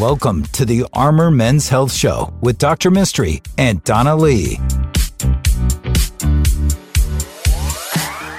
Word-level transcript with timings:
Welcome 0.00 0.44
to 0.44 0.64
the 0.64 0.86
Armor 0.94 1.30
Men's 1.30 1.68
Health 1.68 1.92
Show 1.92 2.32
with 2.40 2.56
Dr. 2.56 2.90
Mistry 2.90 3.46
and 3.58 3.84
Donna 3.84 4.16
Lee. 4.16 4.58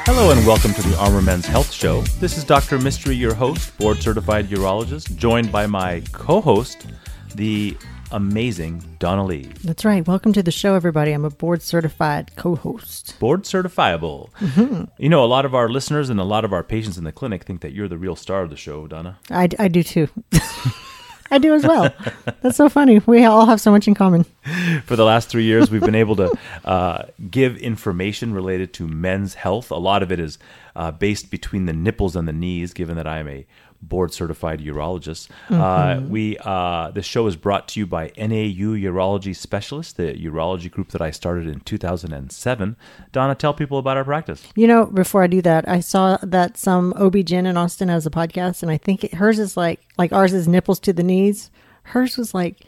Hello 0.07 0.31
and 0.31 0.43
welcome 0.47 0.73
to 0.73 0.81
the 0.81 0.97
Armor 0.99 1.21
Men's 1.21 1.45
Health 1.45 1.71
Show. 1.71 2.01
This 2.19 2.35
is 2.35 2.43
Dr. 2.43 2.79
Mistry, 2.79 3.15
your 3.15 3.35
host, 3.35 3.77
board 3.77 4.01
certified 4.01 4.47
urologist, 4.47 5.15
joined 5.17 5.51
by 5.51 5.67
my 5.67 6.01
co 6.11 6.41
host, 6.41 6.87
the 7.35 7.77
amazing 8.11 8.83
Donna 8.97 9.23
Lee. 9.23 9.51
That's 9.63 9.85
right. 9.85 10.05
Welcome 10.07 10.33
to 10.33 10.41
the 10.41 10.49
show, 10.49 10.73
everybody. 10.73 11.11
I'm 11.11 11.25
a 11.25 11.29
board 11.29 11.61
certified 11.61 12.35
co 12.35 12.55
host. 12.55 13.19
Board 13.19 13.43
certifiable. 13.43 14.31
Mm-hmm. 14.39 14.85
You 14.97 15.09
know, 15.09 15.23
a 15.23 15.27
lot 15.27 15.45
of 15.45 15.53
our 15.53 15.69
listeners 15.69 16.09
and 16.09 16.19
a 16.19 16.23
lot 16.23 16.43
of 16.43 16.53
our 16.53 16.63
patients 16.63 16.97
in 16.97 17.03
the 17.03 17.11
clinic 17.11 17.43
think 17.43 17.61
that 17.61 17.71
you're 17.71 17.87
the 17.87 17.99
real 17.99 18.15
star 18.15 18.41
of 18.41 18.49
the 18.49 18.57
show, 18.57 18.87
Donna. 18.87 19.19
I, 19.29 19.47
I 19.59 19.67
do 19.67 19.83
too. 19.83 20.07
I 21.31 21.37
do 21.37 21.53
as 21.53 21.65
well. 21.65 21.93
That's 22.41 22.57
so 22.57 22.67
funny. 22.67 22.99
We 23.05 23.23
all 23.23 23.45
have 23.45 23.61
so 23.61 23.71
much 23.71 23.87
in 23.87 23.93
common. 23.93 24.25
For 24.85 24.95
the 24.95 25.05
last 25.05 25.29
three 25.29 25.43
years, 25.43 25.71
we've 25.71 25.81
been 25.81 25.95
able 25.95 26.17
to 26.17 26.37
uh, 26.65 27.05
give 27.29 27.55
information 27.57 28.33
related 28.33 28.73
to 28.73 28.87
men's 28.87 29.35
health. 29.35 29.71
A 29.71 29.77
lot 29.77 30.03
of 30.03 30.11
it 30.11 30.19
is 30.19 30.37
uh, 30.75 30.91
based 30.91 31.31
between 31.31 31.65
the 31.65 31.73
nipples 31.73 32.15
and 32.15 32.27
the 32.27 32.33
knees, 32.33 32.73
given 32.73 32.97
that 32.97 33.07
I 33.07 33.19
am 33.19 33.29
a 33.29 33.45
board 33.81 34.13
certified 34.13 34.59
urologist. 34.59 35.29
Uh, 35.49 35.53
mm-hmm. 35.53 36.05
Uh, 36.05 36.07
we 36.07 36.37
uh, 36.39 36.91
the 36.91 37.01
show 37.01 37.27
is 37.27 37.35
brought 37.35 37.67
to 37.69 37.79
you 37.79 37.87
by 37.87 38.11
NAU 38.17 38.75
Urology 38.75 39.35
Specialists, 39.35 39.93
the 39.93 40.13
urology 40.13 40.69
group 40.69 40.89
that 40.89 41.01
I 41.01 41.11
started 41.11 41.47
in 41.47 41.61
2007. 41.61 42.75
Donna, 43.11 43.35
tell 43.35 43.53
people 43.53 43.77
about 43.77 43.97
our 43.97 44.05
practice. 44.05 44.47
You 44.55 44.67
know, 44.67 44.85
before 44.85 45.23
I 45.23 45.27
do 45.27 45.41
that, 45.41 45.67
I 45.67 45.79
saw 45.79 46.17
that 46.23 46.57
some 46.57 46.93
OB-GYN 46.93 47.45
in 47.45 47.57
Austin 47.57 47.89
has 47.89 48.05
a 48.05 48.11
podcast, 48.11 48.61
and 48.61 48.71
I 48.71 48.77
think 48.77 49.03
it, 49.03 49.15
hers 49.15 49.39
is 49.39 49.57
like 49.57 49.81
like 49.97 50.11
ours 50.11 50.33
is 50.33 50.47
nipples 50.47 50.79
to 50.81 50.93
the 50.93 51.03
knees. 51.03 51.51
Hers 51.83 52.17
was 52.17 52.33
like 52.33 52.61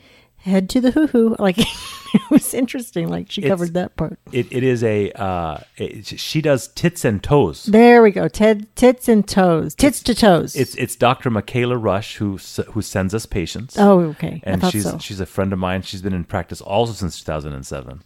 head 0.43 0.69
to 0.69 0.81
the 0.81 0.91
hoo 0.91 1.07
hoo. 1.07 1.35
Like 1.43 1.57
it 1.57 2.21
was 2.29 2.53
interesting. 2.53 3.09
Like 3.09 3.31
she 3.31 3.41
it's, 3.41 3.49
covered 3.49 3.73
that 3.73 3.95
part. 3.97 4.19
It, 4.31 4.47
it 4.51 4.63
is 4.63 4.83
a 4.83 5.11
uh, 5.11 5.59
it, 5.77 6.05
she 6.05 6.41
does 6.41 6.67
tits 6.69 7.03
and 7.03 7.21
toes. 7.21 7.65
There 7.65 8.01
we 8.01 8.11
go. 8.11 8.27
Ted 8.27 8.73
tits 8.75 9.09
and 9.09 9.27
toes. 9.27 9.75
Tits 9.75 9.99
it's, 9.99 10.03
to 10.03 10.15
toes. 10.15 10.55
It's 10.55 10.75
it's 10.75 10.95
Dr. 10.95 11.29
Michaela 11.29 11.77
Rush 11.77 12.17
who 12.17 12.37
who 12.71 12.81
sends 12.81 13.13
us 13.13 13.25
patients. 13.25 13.77
Oh, 13.77 14.01
okay. 14.01 14.41
And 14.43 14.63
she's 14.67 14.83
so. 14.83 14.99
she's 14.99 15.19
a 15.19 15.25
friend 15.25 15.51
of 15.51 15.59
mine. 15.59 15.81
She's 15.81 16.01
been 16.01 16.13
in 16.13 16.23
practice 16.23 16.61
also 16.61 16.93
since 16.93 17.19
2007. 17.19 18.03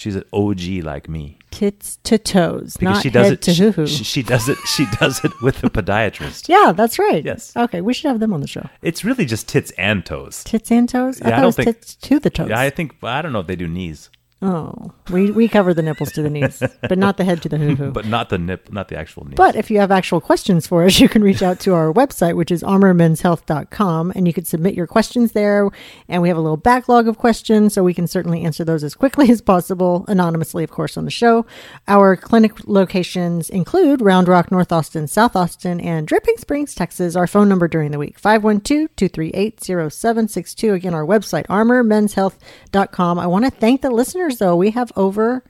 She's 0.00 0.16
an 0.16 0.24
OG 0.32 0.82
like 0.82 1.10
me. 1.10 1.36
Tits 1.50 1.98
to 2.04 2.16
toes, 2.16 2.78
because 2.78 2.94
not 2.94 3.02
she 3.02 3.10
does 3.10 3.24
head 3.26 3.32
it, 3.34 3.42
to 3.42 3.52
hoo 3.52 3.72
hoo. 3.72 3.86
She, 3.86 4.02
she, 4.02 4.22
does 4.22 4.48
it. 4.48 4.56
She 4.60 4.86
does 4.98 5.22
it 5.22 5.30
with 5.42 5.62
a 5.62 5.68
podiatrist. 5.68 6.48
yeah, 6.48 6.72
that's 6.72 6.98
right. 6.98 7.22
Yes. 7.22 7.54
Okay, 7.54 7.82
we 7.82 7.92
should 7.92 8.08
have 8.08 8.18
them 8.18 8.32
on 8.32 8.40
the 8.40 8.46
show. 8.46 8.66
It's 8.80 9.04
really 9.04 9.26
just 9.26 9.46
tits 9.46 9.72
and 9.72 10.06
toes. 10.06 10.42
Tits 10.42 10.72
and 10.72 10.88
toes. 10.88 11.20
I 11.20 11.28
yeah, 11.28 11.36
I 11.36 11.40
don't 11.42 11.54
think 11.54 11.66
tits 11.66 11.96
to 11.96 12.18
the 12.18 12.30
toes. 12.30 12.48
Yeah, 12.48 12.58
I 12.58 12.70
think 12.70 12.94
I 13.02 13.20
don't 13.20 13.34
know 13.34 13.40
if 13.40 13.46
they 13.46 13.56
do 13.56 13.68
knees. 13.68 14.08
Oh, 14.42 14.92
we 15.10 15.30
we 15.30 15.48
cover 15.48 15.74
the 15.74 15.82
nipples 15.82 16.12
to 16.12 16.22
the 16.22 16.30
knees, 16.30 16.62
but 16.80 16.96
not 16.96 17.18
the 17.18 17.24
head 17.24 17.42
to 17.42 17.48
the 17.50 17.58
hoo 17.58 17.74
hoo. 17.74 17.90
but 17.92 18.06
not 18.06 18.30
the 18.30 18.38
nip, 18.38 18.72
not 18.72 18.88
the 18.88 18.96
actual 18.96 19.26
knees. 19.26 19.34
But 19.36 19.54
if 19.54 19.70
you 19.70 19.78
have 19.80 19.90
actual 19.90 20.18
questions 20.18 20.66
for 20.66 20.86
us, 20.86 20.98
you 20.98 21.10
can 21.10 21.22
reach 21.22 21.42
out 21.42 21.60
to 21.60 21.74
our 21.74 21.92
website, 21.92 22.36
which 22.36 22.50
is 22.50 22.62
armormenshealth.com, 22.62 24.12
and 24.16 24.26
you 24.26 24.32
can 24.32 24.46
submit 24.46 24.72
your 24.74 24.86
questions 24.86 25.32
there. 25.32 25.68
And 26.08 26.22
we 26.22 26.28
have 26.28 26.38
a 26.38 26.40
little 26.40 26.56
backlog 26.56 27.06
of 27.06 27.18
questions, 27.18 27.74
so 27.74 27.84
we 27.84 27.92
can 27.92 28.06
certainly 28.06 28.42
answer 28.42 28.64
those 28.64 28.82
as 28.82 28.94
quickly 28.94 29.30
as 29.30 29.42
possible, 29.42 30.06
anonymously, 30.08 30.64
of 30.64 30.70
course, 30.70 30.96
on 30.96 31.04
the 31.04 31.10
show. 31.10 31.44
Our 31.86 32.16
clinic 32.16 32.66
locations 32.66 33.50
include 33.50 34.00
Round 34.00 34.26
Rock, 34.26 34.50
North 34.50 34.72
Austin, 34.72 35.06
South 35.06 35.36
Austin, 35.36 35.80
and 35.80 36.06
Dripping 36.06 36.38
Springs, 36.38 36.74
Texas. 36.74 37.14
Our 37.14 37.26
phone 37.26 37.50
number 37.50 37.68
during 37.68 37.90
the 37.90 37.98
week, 37.98 38.18
512-238-0762. 38.18 40.72
Again, 40.72 40.94
our 40.94 41.04
website, 41.04 41.46
armormenshealth.com. 41.48 43.18
I 43.18 43.26
want 43.26 43.44
to 43.44 43.50
thank 43.50 43.82
the 43.82 43.90
listeners 43.90 44.29
listeners, 44.30 44.38
though, 44.46 44.56
we 44.56 44.70
have 44.70 44.92
over 44.96 45.44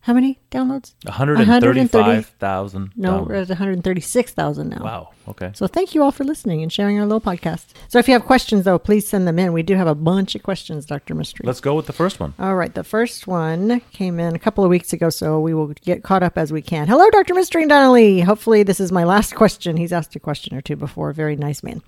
how 0.00 0.14
many 0.14 0.38
downloads? 0.50 0.94
135,000. 1.04 2.92
No, 2.96 3.24
we're 3.24 3.34
at 3.34 3.48
136,000 3.48 4.68
now. 4.68 4.82
Wow. 4.82 5.10
Okay. 5.26 5.50
So 5.54 5.66
thank 5.66 5.94
you 5.94 6.02
all 6.02 6.12
for 6.12 6.24
listening 6.24 6.62
and 6.62 6.72
sharing 6.72 6.98
our 6.98 7.04
little 7.04 7.20
podcast. 7.20 7.66
So 7.88 7.98
if 7.98 8.08
you 8.08 8.14
have 8.14 8.24
questions, 8.24 8.64
though, 8.64 8.78
please 8.78 9.06
send 9.06 9.28
them 9.28 9.38
in. 9.38 9.52
We 9.52 9.62
do 9.62 9.74
have 9.74 9.88
a 9.88 9.94
bunch 9.94 10.34
of 10.34 10.42
questions, 10.42 10.86
Dr. 10.86 11.14
Mistry. 11.14 11.44
Let's 11.44 11.60
go 11.60 11.74
with 11.74 11.86
the 11.86 11.92
first 11.92 12.20
one. 12.20 12.32
All 12.38 12.54
right. 12.54 12.72
The 12.72 12.84
first 12.84 13.26
one 13.26 13.80
came 13.92 14.18
in 14.18 14.34
a 14.34 14.38
couple 14.38 14.64
of 14.64 14.70
weeks 14.70 14.94
ago, 14.94 15.10
so 15.10 15.40
we 15.40 15.52
will 15.52 15.74
get 15.84 16.04
caught 16.04 16.22
up 16.22 16.38
as 16.38 16.52
we 16.52 16.62
can. 16.62 16.86
Hello, 16.86 17.10
Dr. 17.10 17.34
Mistry 17.34 17.62
and 17.62 17.68
Donna 17.68 17.92
Lee. 17.92 18.20
Hopefully, 18.20 18.62
this 18.62 18.80
is 18.80 18.90
my 18.90 19.04
last 19.04 19.34
question. 19.34 19.76
He's 19.76 19.92
asked 19.92 20.16
a 20.16 20.20
question 20.20 20.56
or 20.56 20.62
two 20.62 20.76
before. 20.76 21.12
Very 21.12 21.36
nice 21.36 21.62
man. 21.62 21.82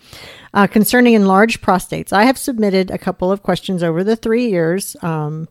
Uh, 0.53 0.67
concerning 0.67 1.15
enlarged 1.15 1.63
prostates, 1.63 2.13
I 2.13 2.25
have 2.25 2.37
submitted 2.37 2.91
a 2.91 2.99
couple 2.99 3.33
of 3.33 3.43
questions 3.43 3.83
over 3.83 4.05
the 4.05 4.17
three 4.17 4.49
years. 4.51 4.95
Um, 5.01 5.49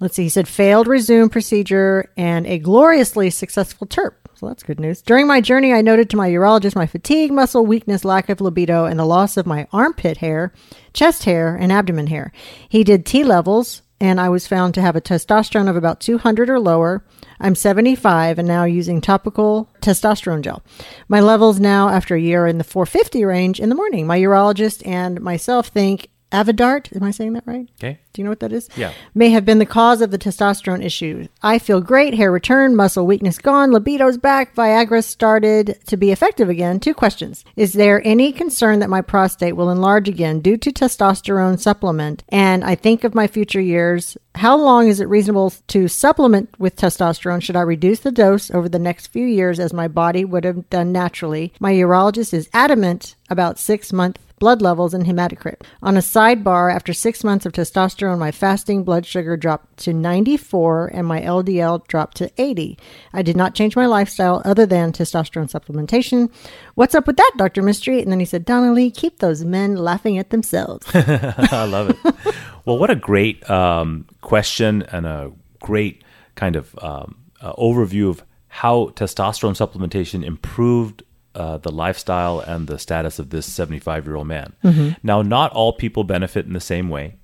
Let's 0.00 0.16
see. 0.16 0.24
He 0.24 0.28
said 0.28 0.48
failed 0.48 0.86
Rezum 0.86 1.30
procedure 1.30 2.10
and 2.16 2.46
a 2.46 2.58
gloriously 2.58 3.30
successful 3.30 3.86
TURP. 3.86 4.14
So 4.34 4.46
that's 4.46 4.62
good 4.62 4.78
news. 4.78 5.02
During 5.02 5.26
my 5.26 5.40
journey, 5.40 5.72
I 5.72 5.82
noted 5.82 6.08
to 6.10 6.16
my 6.16 6.28
urologist 6.28 6.76
my 6.76 6.86
fatigue, 6.86 7.32
muscle 7.32 7.66
weakness, 7.66 8.04
lack 8.04 8.28
of 8.28 8.40
libido, 8.40 8.84
and 8.84 8.96
the 8.96 9.04
loss 9.04 9.36
of 9.36 9.46
my 9.46 9.66
armpit 9.72 10.18
hair, 10.18 10.52
chest 10.92 11.24
hair, 11.24 11.56
and 11.56 11.72
abdomen 11.72 12.06
hair. 12.06 12.30
He 12.68 12.84
did 12.84 13.04
T 13.04 13.24
levels, 13.24 13.82
and 14.00 14.20
I 14.20 14.28
was 14.28 14.46
found 14.46 14.74
to 14.74 14.80
have 14.80 14.94
a 14.94 15.00
testosterone 15.00 15.68
of 15.68 15.74
about 15.74 15.98
200 15.98 16.48
or 16.48 16.60
lower. 16.60 17.04
I'm 17.40 17.56
75 17.56 18.38
and 18.38 18.46
now 18.46 18.62
using 18.62 19.00
topical 19.00 19.68
testosterone 19.80 20.42
gel. 20.42 20.62
My 21.08 21.18
levels 21.18 21.58
now, 21.58 21.88
after 21.88 22.14
a 22.14 22.20
year, 22.20 22.44
are 22.44 22.46
in 22.46 22.58
the 22.58 22.64
450 22.64 23.24
range 23.24 23.58
in 23.58 23.70
the 23.70 23.74
morning. 23.74 24.06
My 24.06 24.20
urologist 24.20 24.86
and 24.86 25.20
myself 25.20 25.66
think 25.66 26.10
Avodart, 26.32 26.94
am 26.94 27.02
I 27.02 27.10
saying 27.10 27.32
that 27.32 27.46
right? 27.46 27.68
Okay. 27.78 27.98
Do 28.12 28.20
you 28.20 28.24
know 28.24 28.30
what 28.30 28.40
that 28.40 28.52
is? 28.52 28.68
Yeah. 28.76 28.92
May 29.14 29.30
have 29.30 29.44
been 29.46 29.58
the 29.58 29.66
cause 29.66 30.02
of 30.02 30.10
the 30.10 30.18
testosterone 30.18 30.84
issue. 30.84 31.28
I 31.42 31.58
feel 31.58 31.80
great, 31.80 32.14
hair 32.14 32.30
returned, 32.30 32.76
muscle 32.76 33.06
weakness 33.06 33.38
gone, 33.38 33.72
libido's 33.72 34.18
back, 34.18 34.54
Viagra 34.54 35.02
started 35.02 35.78
to 35.86 35.96
be 35.96 36.12
effective 36.12 36.48
again. 36.48 36.80
Two 36.80 36.94
questions. 36.94 37.44
Is 37.56 37.72
there 37.72 38.06
any 38.06 38.32
concern 38.32 38.80
that 38.80 38.90
my 38.90 39.00
prostate 39.00 39.56
will 39.56 39.70
enlarge 39.70 40.08
again 40.08 40.40
due 40.40 40.58
to 40.58 40.72
testosterone 40.72 41.58
supplement? 41.58 42.24
And 42.28 42.62
I 42.62 42.74
think 42.74 43.04
of 43.04 43.14
my 43.14 43.26
future 43.26 43.60
years. 43.60 44.18
How 44.34 44.56
long 44.56 44.88
is 44.88 45.00
it 45.00 45.08
reasonable 45.08 45.52
to 45.68 45.88
supplement 45.88 46.50
with 46.58 46.76
testosterone? 46.76 47.42
Should 47.42 47.56
I 47.56 47.62
reduce 47.62 48.00
the 48.00 48.12
dose 48.12 48.50
over 48.50 48.68
the 48.68 48.78
next 48.78 49.08
few 49.08 49.26
years 49.26 49.58
as 49.58 49.72
my 49.72 49.88
body 49.88 50.24
would 50.24 50.44
have 50.44 50.68
done 50.70 50.92
naturally? 50.92 51.52
My 51.58 51.72
urologist 51.72 52.34
is 52.34 52.50
adamant 52.52 53.16
about 53.30 53.58
six 53.58 53.92
months 53.92 54.20
blood 54.38 54.62
levels, 54.62 54.94
and 54.94 55.04
hematocrit. 55.04 55.62
On 55.82 55.96
a 55.96 56.00
sidebar, 56.00 56.74
after 56.74 56.92
six 56.92 57.24
months 57.24 57.46
of 57.46 57.52
testosterone, 57.52 58.18
my 58.18 58.30
fasting 58.30 58.84
blood 58.84 59.06
sugar 59.06 59.36
dropped 59.36 59.76
to 59.78 59.92
94 59.92 60.88
and 60.94 61.06
my 61.06 61.20
LDL 61.20 61.86
dropped 61.86 62.16
to 62.18 62.30
80. 62.38 62.78
I 63.12 63.22
did 63.22 63.36
not 63.36 63.54
change 63.54 63.76
my 63.76 63.86
lifestyle 63.86 64.42
other 64.44 64.66
than 64.66 64.92
testosterone 64.92 65.50
supplementation. 65.50 66.30
What's 66.74 66.94
up 66.94 67.06
with 67.06 67.16
that, 67.16 67.32
Dr. 67.36 67.62
Mistry? 67.62 68.02
And 68.02 68.10
then 68.10 68.20
he 68.20 68.26
said, 68.26 68.44
Donna 68.44 68.72
Lee, 68.72 68.90
keep 68.90 69.18
those 69.18 69.44
men 69.44 69.76
laughing 69.76 70.18
at 70.18 70.30
themselves. 70.30 70.86
I 70.94 71.64
love 71.68 71.90
it. 71.90 72.34
well, 72.64 72.78
what 72.78 72.90
a 72.90 72.96
great 72.96 73.48
um, 73.50 74.06
question 74.20 74.82
and 74.84 75.06
a 75.06 75.32
great 75.60 76.04
kind 76.34 76.56
of 76.56 76.78
um, 76.80 77.16
uh, 77.40 77.52
overview 77.54 78.08
of 78.08 78.22
how 78.48 78.86
testosterone 78.94 79.56
supplementation 79.56 80.24
improved 80.24 81.02
uh, 81.34 81.58
the 81.58 81.72
lifestyle 81.72 82.40
and 82.40 82.66
the 82.66 82.78
status 82.78 83.18
of 83.18 83.30
this 83.30 83.46
75 83.46 84.06
year 84.06 84.16
old 84.16 84.26
man. 84.26 84.54
Mm-hmm. 84.64 84.90
Now, 85.02 85.22
not 85.22 85.52
all 85.52 85.72
people 85.72 86.04
benefit 86.04 86.46
in 86.46 86.52
the 86.52 86.60
same 86.60 86.88
way. 86.88 87.16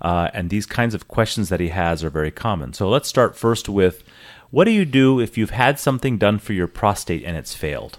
Uh, 0.00 0.28
and 0.34 0.50
these 0.50 0.66
kinds 0.66 0.94
of 0.94 1.08
questions 1.08 1.48
that 1.48 1.60
he 1.60 1.68
has 1.68 2.02
are 2.02 2.10
very 2.10 2.30
common. 2.30 2.72
So 2.72 2.88
let's 2.88 3.08
start 3.08 3.36
first 3.36 3.68
with 3.68 4.02
what 4.50 4.64
do 4.64 4.72
you 4.72 4.84
do 4.84 5.20
if 5.20 5.38
you've 5.38 5.50
had 5.50 5.78
something 5.78 6.18
done 6.18 6.38
for 6.38 6.52
your 6.52 6.66
prostate 6.66 7.24
and 7.24 7.36
it's 7.36 7.54
failed? 7.54 7.98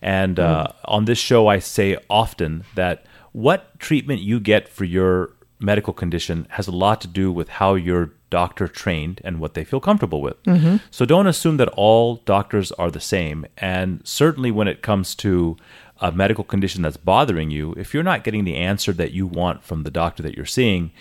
And 0.00 0.40
uh, 0.40 0.68
mm. 0.68 0.74
on 0.86 1.04
this 1.04 1.18
show, 1.18 1.46
I 1.46 1.58
say 1.58 1.98
often 2.08 2.64
that 2.74 3.04
what 3.32 3.78
treatment 3.78 4.20
you 4.20 4.40
get 4.40 4.68
for 4.68 4.84
your 4.84 5.30
medical 5.60 5.92
condition 5.92 6.46
has 6.50 6.66
a 6.66 6.72
lot 6.72 7.00
to 7.02 7.08
do 7.08 7.30
with 7.30 7.48
how 7.48 7.74
your 7.74 8.12
doctor 8.30 8.66
trained 8.66 9.20
and 9.24 9.40
what 9.40 9.54
they 9.54 9.64
feel 9.64 9.80
comfortable 9.80 10.22
with. 10.22 10.42
Mm-hmm. 10.44 10.76
So 10.90 11.04
don't 11.04 11.26
assume 11.26 11.56
that 11.58 11.68
all 11.68 12.16
doctors 12.24 12.72
are 12.72 12.90
the 12.90 13.00
same. 13.00 13.46
And 13.58 14.00
certainly 14.04 14.50
when 14.50 14.68
it 14.68 14.82
comes 14.82 15.14
to 15.16 15.56
a 16.00 16.10
medical 16.10 16.44
condition 16.44 16.82
that's 16.82 16.96
bothering 16.96 17.50
you, 17.50 17.74
if 17.76 17.92
you're 17.92 18.02
not 18.02 18.24
getting 18.24 18.44
the 18.44 18.56
answer 18.56 18.92
that 18.92 19.12
you 19.12 19.26
want 19.26 19.62
from 19.62 19.82
the 19.82 19.90
doctor 19.90 20.22
that 20.22 20.36
you're 20.36 20.46
seeing, 20.46 20.92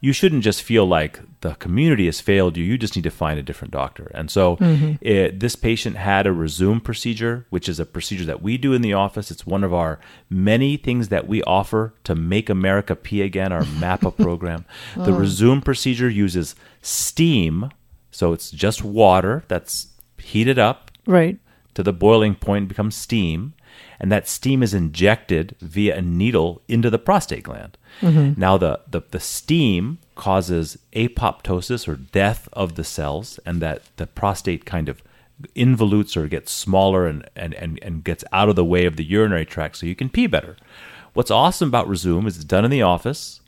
you 0.00 0.12
shouldn't 0.12 0.44
just 0.44 0.62
feel 0.62 0.86
like 0.86 1.20
the 1.40 1.54
community 1.54 2.06
has 2.06 2.20
failed 2.20 2.56
you. 2.56 2.64
You 2.64 2.78
just 2.78 2.94
need 2.94 3.02
to 3.02 3.10
find 3.10 3.38
a 3.38 3.42
different 3.42 3.72
doctor. 3.72 4.10
And 4.14 4.30
so, 4.30 4.56
mm-hmm. 4.56 4.94
it, 5.00 5.40
this 5.40 5.56
patient 5.56 5.96
had 5.96 6.26
a 6.26 6.30
Rezum 6.30 6.82
procedure, 6.82 7.46
which 7.50 7.68
is 7.68 7.80
a 7.80 7.86
procedure 7.86 8.24
that 8.24 8.42
we 8.42 8.58
do 8.58 8.72
in 8.72 8.82
the 8.82 8.92
office. 8.92 9.30
It's 9.30 9.46
one 9.46 9.64
of 9.64 9.74
our 9.74 9.98
many 10.30 10.76
things 10.76 11.08
that 11.08 11.26
we 11.26 11.42
offer 11.42 11.94
to 12.04 12.14
make 12.14 12.48
America 12.48 12.94
pee 12.94 13.22
again, 13.22 13.52
our 13.52 13.62
MAPA 13.80 14.16
program. 14.16 14.64
oh. 14.96 15.04
The 15.04 15.12
Rezum 15.12 15.64
procedure 15.64 16.08
uses 16.08 16.54
steam, 16.82 17.70
so 18.10 18.32
it's 18.32 18.50
just 18.50 18.84
water 18.84 19.44
that's 19.48 19.88
heated 20.18 20.58
up. 20.58 20.90
Right 21.06 21.38
to 21.78 21.84
the 21.84 21.92
boiling 21.92 22.34
point, 22.34 22.66
becomes 22.66 22.96
steam, 22.96 23.54
and 24.00 24.10
that 24.12 24.28
steam 24.28 24.62
is 24.62 24.74
injected 24.74 25.56
via 25.60 25.96
a 25.96 26.02
needle 26.02 26.62
into 26.68 26.90
the 26.90 26.98
prostate 26.98 27.44
gland. 27.44 27.76
Now, 28.00 28.56
the, 28.58 28.80
the, 28.88 29.02
the 29.10 29.20
steam 29.20 29.98
causes 30.14 30.78
apoptosis 30.92 31.88
or 31.88 31.96
death 31.96 32.48
of 32.52 32.74
the 32.76 32.84
cells, 32.84 33.38
and 33.44 33.60
that 33.62 33.82
the 33.96 34.06
prostate 34.06 34.64
kind 34.64 34.88
of 34.88 35.02
involutes 35.54 36.16
or 36.16 36.26
gets 36.28 36.50
smaller 36.52 37.06
and, 37.06 37.28
and, 37.36 37.54
and, 37.54 37.78
and 37.82 38.04
gets 38.04 38.24
out 38.32 38.48
of 38.48 38.56
the 38.56 38.64
way 38.64 38.86
of 38.86 38.96
the 38.96 39.04
urinary 39.04 39.44
tract 39.46 39.76
so 39.76 39.86
you 39.86 39.94
can 39.94 40.08
pee 40.08 40.26
better. 40.26 40.56
What's 41.14 41.30
awesome 41.30 41.68
about 41.68 41.88
Rezum 41.88 42.26
is 42.26 42.36
it's 42.36 42.44
done 42.44 42.64
in 42.64 42.70
the 42.70 42.82
office. 42.82 43.40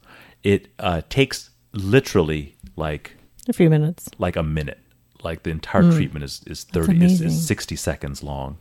It 0.42 0.68
uh, 0.78 1.02
takes 1.08 1.50
literally 1.72 2.56
like 2.76 3.16
A 3.48 3.52
few 3.52 3.68
minutes. 3.70 4.08
like 4.18 4.36
a 4.36 4.42
minute. 4.42 4.78
Like 5.22 5.42
the 5.42 5.50
entire 5.50 5.82
treatment 5.92 6.24
is 6.24 6.42
is 6.46 6.64
thirty 6.64 7.04
is, 7.04 7.20
is 7.20 7.46
sixty 7.46 7.76
seconds 7.76 8.22
long, 8.22 8.56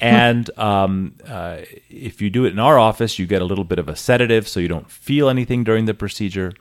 and 0.00 0.50
um, 0.58 1.14
uh, 1.26 1.58
if 1.88 2.20
you 2.20 2.30
do 2.30 2.44
it 2.44 2.52
in 2.52 2.58
our 2.58 2.78
office, 2.78 3.18
you 3.18 3.26
get 3.26 3.42
a 3.42 3.44
little 3.44 3.64
bit 3.64 3.78
of 3.78 3.88
a 3.88 3.96
sedative, 3.96 4.46
so 4.48 4.60
you 4.60 4.68
don't 4.68 4.90
feel 4.90 5.28
anything 5.28 5.64
during 5.64 5.86
the 5.86 5.94
procedure. 5.94 6.52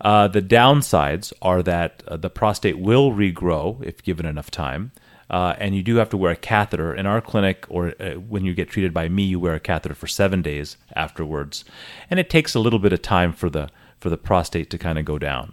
Uh, 0.00 0.28
the 0.28 0.42
downsides 0.42 1.32
are 1.42 1.62
that 1.62 2.02
uh, 2.08 2.16
the 2.16 2.30
prostate 2.30 2.78
will 2.78 3.12
regrow 3.12 3.82
if 3.84 4.02
given 4.02 4.26
enough 4.26 4.50
time. 4.50 4.92
Uh, 5.30 5.54
and 5.58 5.74
you 5.74 5.82
do 5.82 5.96
have 5.96 6.08
to 6.08 6.16
wear 6.16 6.32
a 6.32 6.36
catheter. 6.36 6.94
In 6.94 7.04
our 7.04 7.20
clinic, 7.20 7.66
or 7.68 7.92
uh, 8.00 8.12
when 8.14 8.46
you 8.46 8.54
get 8.54 8.70
treated 8.70 8.94
by 8.94 9.10
me, 9.10 9.24
you 9.24 9.38
wear 9.38 9.54
a 9.54 9.60
catheter 9.60 9.94
for 9.94 10.06
seven 10.06 10.40
days 10.40 10.78
afterwards, 10.96 11.66
and 12.10 12.18
it 12.18 12.30
takes 12.30 12.54
a 12.54 12.60
little 12.60 12.78
bit 12.78 12.94
of 12.94 13.02
time 13.02 13.32
for 13.34 13.50
the 13.50 13.68
for 14.00 14.08
the 14.08 14.16
prostate 14.16 14.70
to 14.70 14.78
kind 14.78 14.98
of 14.98 15.04
go 15.04 15.18
down. 15.18 15.52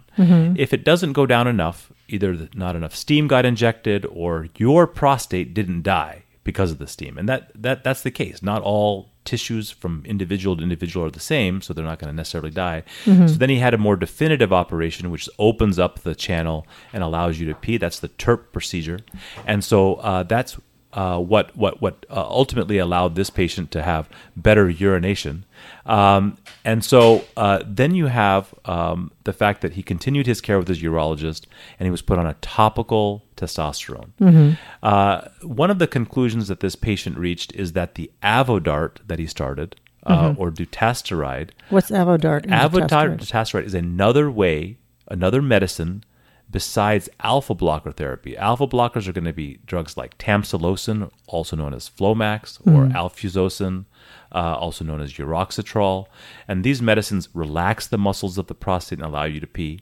If 0.56 0.72
it 0.72 0.82
doesn't 0.84 1.12
go 1.12 1.26
down 1.26 1.46
enough, 1.46 1.92
either 2.08 2.48
not 2.54 2.76
enough 2.76 2.94
steam 2.94 3.26
got 3.26 3.44
injected 3.44 4.06
or 4.06 4.48
your 4.56 4.86
prostate 4.86 5.54
didn't 5.54 5.82
die 5.82 6.22
because 6.44 6.70
of 6.70 6.78
the 6.78 6.86
steam. 6.86 7.18
And 7.18 7.28
that, 7.28 7.50
that 7.60 7.82
that's 7.82 8.02
the 8.02 8.10
case. 8.10 8.42
Not 8.42 8.62
all 8.62 9.10
tissues 9.24 9.72
from 9.72 10.04
individual 10.06 10.56
to 10.56 10.62
individual 10.62 11.04
are 11.04 11.10
the 11.10 11.18
same, 11.18 11.60
so 11.60 11.74
they're 11.74 11.84
not 11.84 11.98
going 11.98 12.12
to 12.12 12.16
necessarily 12.16 12.52
die. 12.52 12.84
So 13.26 13.34
then 13.34 13.50
he 13.50 13.58
had 13.58 13.74
a 13.74 13.78
more 13.78 13.96
definitive 13.96 14.52
operation, 14.52 15.10
which 15.10 15.28
opens 15.40 15.80
up 15.80 16.00
the 16.00 16.14
channel 16.14 16.64
and 16.92 17.02
allows 17.02 17.40
you 17.40 17.46
to 17.48 17.54
pee. 17.56 17.76
That's 17.78 17.98
the 17.98 18.08
TURP 18.08 18.52
procedure. 18.52 19.00
And 19.44 19.64
so 19.64 19.94
uh, 19.96 20.22
that's 20.22 20.56
uh, 20.96 21.18
what 21.18 21.54
what 21.54 21.80
what 21.82 22.06
uh, 22.10 22.26
ultimately 22.26 22.78
allowed 22.78 23.14
this 23.14 23.28
patient 23.28 23.70
to 23.70 23.82
have 23.82 24.08
better 24.34 24.68
urination. 24.68 25.44
Um, 25.84 26.38
and 26.64 26.82
so 26.82 27.24
uh, 27.36 27.62
then 27.66 27.94
you 27.94 28.06
have 28.06 28.54
um, 28.64 29.12
the 29.24 29.34
fact 29.34 29.60
that 29.60 29.74
he 29.74 29.82
continued 29.82 30.26
his 30.26 30.40
care 30.40 30.58
with 30.58 30.68
his 30.68 30.82
urologist, 30.82 31.44
and 31.78 31.86
he 31.86 31.90
was 31.90 32.00
put 32.00 32.18
on 32.18 32.26
a 32.26 32.34
topical 32.40 33.24
testosterone. 33.36 34.56
Uh, 34.82 35.28
one 35.42 35.70
of 35.70 35.78
the 35.78 35.86
conclusions 35.86 36.48
that 36.48 36.60
this 36.60 36.74
patient 36.74 37.18
reached 37.18 37.54
is 37.54 37.74
that 37.74 37.94
the 37.96 38.10
Avodart 38.22 38.96
that 39.06 39.18
he 39.18 39.26
started, 39.26 39.76
uh, 40.04 40.34
or 40.38 40.50
dutasteride, 40.50 41.50
What's 41.68 41.90
Avodart? 41.90 42.46
Avodart 42.46 43.18
dutasteride 43.18 43.64
is 43.64 43.74
another 43.74 44.30
way, 44.30 44.78
another 45.08 45.42
medicine 45.42 46.04
besides 46.50 47.08
alpha 47.20 47.54
blocker 47.54 47.92
therapy. 47.92 48.36
Alpha 48.36 48.66
blockers 48.66 49.08
are 49.08 49.12
going 49.12 49.24
to 49.24 49.32
be 49.32 49.58
drugs 49.66 49.96
like 49.96 50.16
tamsulosin, 50.18 51.10
also 51.26 51.56
known 51.56 51.74
as 51.74 51.88
Flomax, 51.90 52.58
or 52.66 52.86
alfuzosin, 52.86 53.84
uh, 54.32 54.56
also 54.56 54.84
known 54.84 55.00
as 55.00 55.12
Uroxatral. 55.14 56.06
And 56.46 56.62
these 56.64 56.80
medicines 56.80 57.28
relax 57.34 57.86
the 57.86 57.98
muscles 57.98 58.38
of 58.38 58.46
the 58.46 58.54
prostate 58.54 58.98
and 59.00 59.06
allow 59.06 59.24
you 59.24 59.40
to 59.40 59.46
pee. 59.46 59.80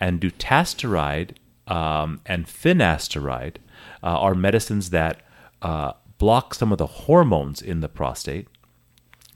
And 0.00 0.20
dutasteride 0.20 1.36
um, 1.68 2.20
and 2.26 2.46
finasteride 2.46 3.56
uh, 4.02 4.18
are 4.18 4.34
medicines 4.34 4.90
that 4.90 5.20
uh, 5.62 5.92
block 6.18 6.54
some 6.54 6.72
of 6.72 6.78
the 6.78 6.86
hormones 6.86 7.62
in 7.62 7.80
the 7.80 7.88
prostate. 7.88 8.48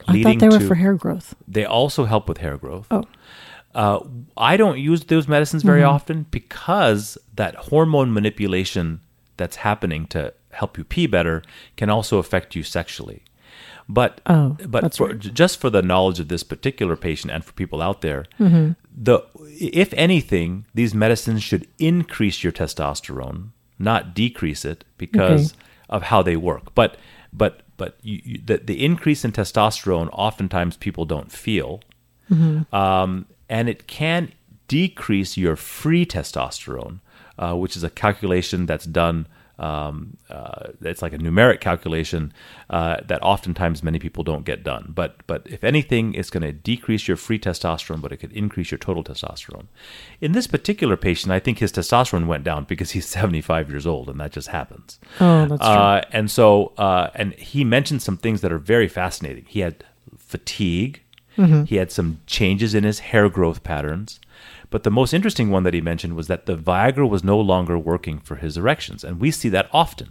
I 0.09 0.23
thought 0.23 0.39
they 0.41 0.49
were 0.49 0.59
to- 0.59 0.67
for 0.67 0.75
hair 0.75 0.95
growth. 0.95 1.35
they 1.49 1.65
also 1.65 2.05
help 2.05 2.29
with 2.29 2.39
hair 2.39 2.57
growth. 2.57 2.87
Oh. 2.91 3.05
Uh, 3.83 4.01
I 4.53 4.57
don't 4.57 4.79
use 4.79 5.05
those 5.05 5.29
medicines 5.29 5.63
very 5.63 5.83
Mm-hmm. 5.83 5.95
often 5.97 6.27
because 6.31 7.19
that 7.41 7.55
hormone 7.71 8.11
manipulation 8.19 9.01
that's 9.37 9.57
happening 9.57 10.07
to 10.15 10.21
help 10.51 10.79
you 10.79 10.85
pee 10.85 11.07
better 11.07 11.43
can 11.77 11.91
also 11.91 12.17
affect 12.19 12.57
you 12.57 12.63
sexually. 12.63 13.21
But 13.89 14.21
Oh, 14.27 14.57
but 14.67 14.97
for, 14.97 15.13
just 15.13 15.61
for 15.61 15.71
the 15.71 15.83
knowledge 15.83 16.19
of 16.21 16.29
this 16.29 16.43
particular 16.43 16.97
patient 16.97 17.33
and 17.35 17.45
for 17.45 17.53
people 17.53 17.81
out 17.83 18.01
there, 18.01 18.25
Mm-hmm. 18.41 18.73
the 19.09 19.17
if 19.79 19.93
anything, 19.95 20.65
these 20.75 20.95
medicines 20.95 21.43
should 21.43 21.67
increase 21.79 22.43
your 22.43 22.53
testosterone, 22.53 23.51
not 23.79 24.15
decrease 24.15 24.65
it, 24.65 24.85
because 24.99 25.53
Okay. 25.53 25.61
of 25.97 26.03
how 26.05 26.23
they 26.23 26.37
work. 26.37 26.75
But 26.75 26.97
but 27.33 27.53
but 27.77 27.91
you, 28.03 28.21
you, 28.25 28.41
the 28.45 28.57
the 28.57 28.79
increase 28.85 29.23
in 29.27 29.33
testosterone, 29.33 30.09
oftentimes 30.13 30.77
people 30.79 31.05
don't 31.05 31.31
feel, 31.31 31.81
um, 32.73 33.27
and 33.49 33.69
it 33.69 33.87
can 33.87 34.33
decrease 34.69 35.37
your 35.37 35.57
free 35.57 36.05
testosterone, 36.05 37.01
uh, 37.39 37.55
which 37.55 37.77
is 37.77 37.85
a 37.85 37.91
calculation 37.91 38.67
that's 38.67 38.87
done. 38.87 39.27
Um, 39.59 40.19
uh, 40.29 40.73
it's 40.83 41.01
like 41.01 41.15
a 41.15 41.19
numeric 41.19 41.61
calculation 41.61 42.35
uh, 42.69 42.99
that 43.07 43.23
oftentimes 43.23 43.83
many 43.83 43.99
people 43.99 44.23
don't 44.23 44.45
get 44.45 44.63
done. 44.63 44.93
But 44.95 45.27
but 45.27 45.47
if 45.47 45.65
anything, 45.65 46.13
it's 46.13 46.29
going 46.29 46.43
to 46.43 46.53
decrease 46.53 47.09
your 47.09 47.17
free 47.17 47.39
testosterone, 47.39 48.03
but 48.03 48.13
it 48.13 48.19
could 48.19 48.33
increase 48.33 48.71
your 48.71 48.77
total 48.77 49.03
testosterone. 49.03 49.67
In 50.21 50.33
this 50.33 50.47
particular 50.47 50.99
patient, 50.99 51.33
I 51.33 51.39
think 51.39 51.61
his 51.61 51.73
testosterone 51.73 52.27
went 52.27 52.45
down 52.45 52.65
because 52.65 52.91
he's 52.91 53.07
75 53.17 53.71
years 53.71 53.87
old, 53.87 54.11
and 54.11 54.21
that 54.21 54.33
just 54.33 54.49
happens. 54.49 54.99
Oh, 55.21 55.47
that's 55.47 55.63
true. 55.63 55.71
Uh, 55.71 56.03
and 56.13 56.31
so, 56.31 56.75
uh, 56.77 57.09
and 57.15 57.33
he 57.35 57.65
mentioned 57.65 58.03
some 58.03 58.19
things 58.19 58.43
that 58.43 58.53
are 58.53 58.59
very 58.59 58.89
fascinating. 58.89 59.47
He 59.49 59.61
had 59.61 59.85
fatigue. 60.19 61.03
Mm-hmm. 61.37 61.65
He 61.65 61.77
had 61.77 61.93
some 61.93 62.21
changes 62.27 62.75
in 62.75 62.85
his 62.85 63.01
hair 63.01 63.29
growth 63.29 63.63
patterns. 63.63 64.21
But 64.71 64.83
the 64.83 64.91
most 64.91 65.15
interesting 65.15 65.51
one 65.51 65.63
that 65.63 65.75
he 65.75 65.81
mentioned 65.81 66.17
was 66.17 66.27
that 66.27 66.47
the 66.47 66.57
Viagra 66.57 67.09
was 67.09 67.23
no 67.23 67.39
longer 67.39 67.79
working 67.79 68.19
for 68.19 68.37
his 68.37 68.57
erections. 68.57 69.05
And 69.05 69.21
we 69.21 69.31
see 69.31 69.49
that 69.51 69.69
often. 69.73 70.11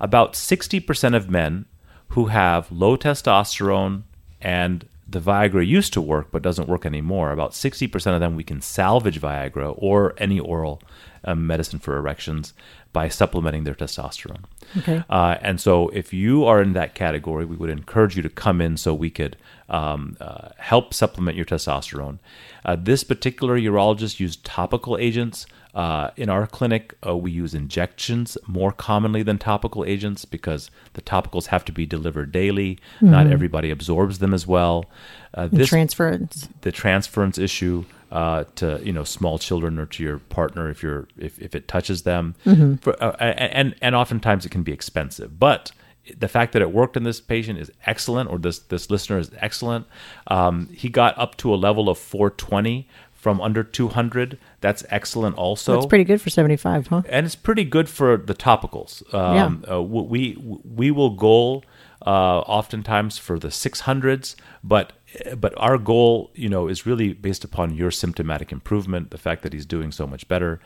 About 0.00 0.34
60% 0.34 1.16
of 1.16 1.28
men 1.28 1.66
who 2.08 2.26
have 2.26 2.70
low 2.70 2.96
testosterone 2.96 4.02
and 4.40 4.86
the 5.06 5.20
Viagra 5.20 5.66
used 5.66 5.92
to 5.92 6.00
work 6.00 6.28
but 6.30 6.42
doesn't 6.42 6.68
work 6.68 6.86
anymore, 6.86 7.32
about 7.32 7.52
60% 7.52 8.14
of 8.14 8.20
them 8.20 8.36
we 8.36 8.44
can 8.44 8.60
salvage 8.60 9.20
Viagra 9.20 9.74
or 9.76 10.14
any 10.18 10.38
oral 10.38 10.80
um, 11.24 11.46
medicine 11.46 11.78
for 11.78 11.96
erections 11.96 12.54
by 12.92 13.08
supplementing 13.08 13.64
their 13.64 13.74
testosterone. 13.74 14.44
Okay. 14.78 15.04
Uh, 15.08 15.36
and 15.40 15.60
so, 15.60 15.88
if 15.88 16.12
you 16.12 16.44
are 16.44 16.60
in 16.60 16.72
that 16.72 16.94
category, 16.94 17.44
we 17.44 17.56
would 17.56 17.70
encourage 17.70 18.16
you 18.16 18.22
to 18.22 18.28
come 18.28 18.60
in 18.60 18.76
so 18.76 18.94
we 18.94 19.10
could 19.10 19.36
um, 19.68 20.16
uh, 20.20 20.48
help 20.58 20.92
supplement 20.92 21.36
your 21.36 21.46
testosterone. 21.46 22.18
Uh, 22.64 22.76
this 22.76 23.04
particular 23.04 23.58
urologist 23.58 24.20
used 24.20 24.44
topical 24.44 24.96
agents. 24.98 25.46
Uh, 25.72 26.10
in 26.16 26.28
our 26.28 26.48
clinic, 26.48 26.96
uh, 27.06 27.16
we 27.16 27.30
use 27.30 27.54
injections 27.54 28.36
more 28.48 28.72
commonly 28.72 29.22
than 29.22 29.38
topical 29.38 29.84
agents 29.84 30.24
because 30.24 30.68
the 30.94 31.02
topicals 31.02 31.46
have 31.46 31.64
to 31.64 31.70
be 31.70 31.86
delivered 31.86 32.32
daily. 32.32 32.76
Not 33.00 33.28
everybody 33.28 33.70
absorbs 33.70 34.18
them 34.18 34.34
as 34.34 34.48
well. 34.48 34.86
Uh, 35.32 35.46
this 35.46 35.68
transference. 35.68 36.48
the 36.62 36.72
transference 36.72 37.38
issue 37.38 37.84
uh, 38.10 38.44
to 38.56 38.80
you 38.82 38.92
know 38.92 39.04
small 39.04 39.38
children 39.38 39.78
or 39.78 39.86
to 39.86 40.02
your 40.02 40.18
partner 40.18 40.68
if 40.68 40.82
you're 40.82 41.08
if, 41.16 41.38
if 41.38 41.54
it 41.54 41.68
touches 41.68 42.02
them. 42.02 42.34
For, 42.80 43.02
uh, 43.02 43.16
and 43.20 43.74
and 43.80 43.94
oftentimes 43.94 44.44
it 44.44 44.50
can 44.50 44.62
be 44.62 44.72
expensive 44.72 45.38
but 45.38 45.72
the 46.18 46.28
fact 46.28 46.52
that 46.52 46.62
it 46.62 46.72
worked 46.72 46.96
in 46.96 47.04
this 47.04 47.20
patient 47.20 47.58
is 47.58 47.70
excellent 47.86 48.30
or 48.30 48.38
this 48.38 48.58
this 48.58 48.90
listener 48.90 49.18
is 49.18 49.30
excellent. 49.38 49.86
Um, 50.26 50.68
he 50.72 50.88
got 50.88 51.16
up 51.18 51.36
to 51.38 51.54
a 51.54 51.56
level 51.56 51.88
of 51.88 51.98
420 51.98 52.88
from 53.12 53.40
under 53.40 53.62
200 53.62 54.38
that's 54.60 54.82
excellent 54.88 55.36
also. 55.36 55.74
That's 55.74 55.86
pretty 55.86 56.04
good 56.04 56.20
for 56.20 56.30
75, 56.30 56.86
huh? 56.86 57.02
and 57.08 57.26
it's 57.26 57.36
pretty 57.36 57.64
good 57.64 57.88
for 57.88 58.16
the 58.16 58.34
topicals. 58.34 59.02
Um, 59.14 59.64
uh, 59.70 59.82
we 59.82 60.36
we 60.40 60.90
will 60.90 61.10
goal 61.10 61.64
uh, 62.06 62.40
oftentimes 62.40 63.18
for 63.18 63.38
the 63.38 63.48
600s, 63.48 64.34
but 64.64 64.92
but 65.36 65.52
our 65.56 65.76
goal, 65.78 66.30
you 66.34 66.48
know, 66.48 66.68
is 66.68 66.86
really 66.86 67.12
based 67.12 67.44
upon 67.44 67.74
your 67.74 67.90
symptomatic 67.90 68.52
improvement, 68.52 69.10
the 69.10 69.18
fact 69.18 69.42
that 69.42 69.52
he's 69.52 69.66
doing 69.66 69.90
so 69.92 70.06
much 70.06 70.28
better. 70.28 70.60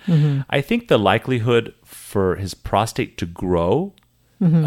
I 0.50 0.60
think 0.60 0.88
the 0.88 0.98
likelihood 0.98 1.74
for 1.84 2.36
his 2.36 2.54
prostate 2.54 3.16
to 3.18 3.26
grow 3.26 3.92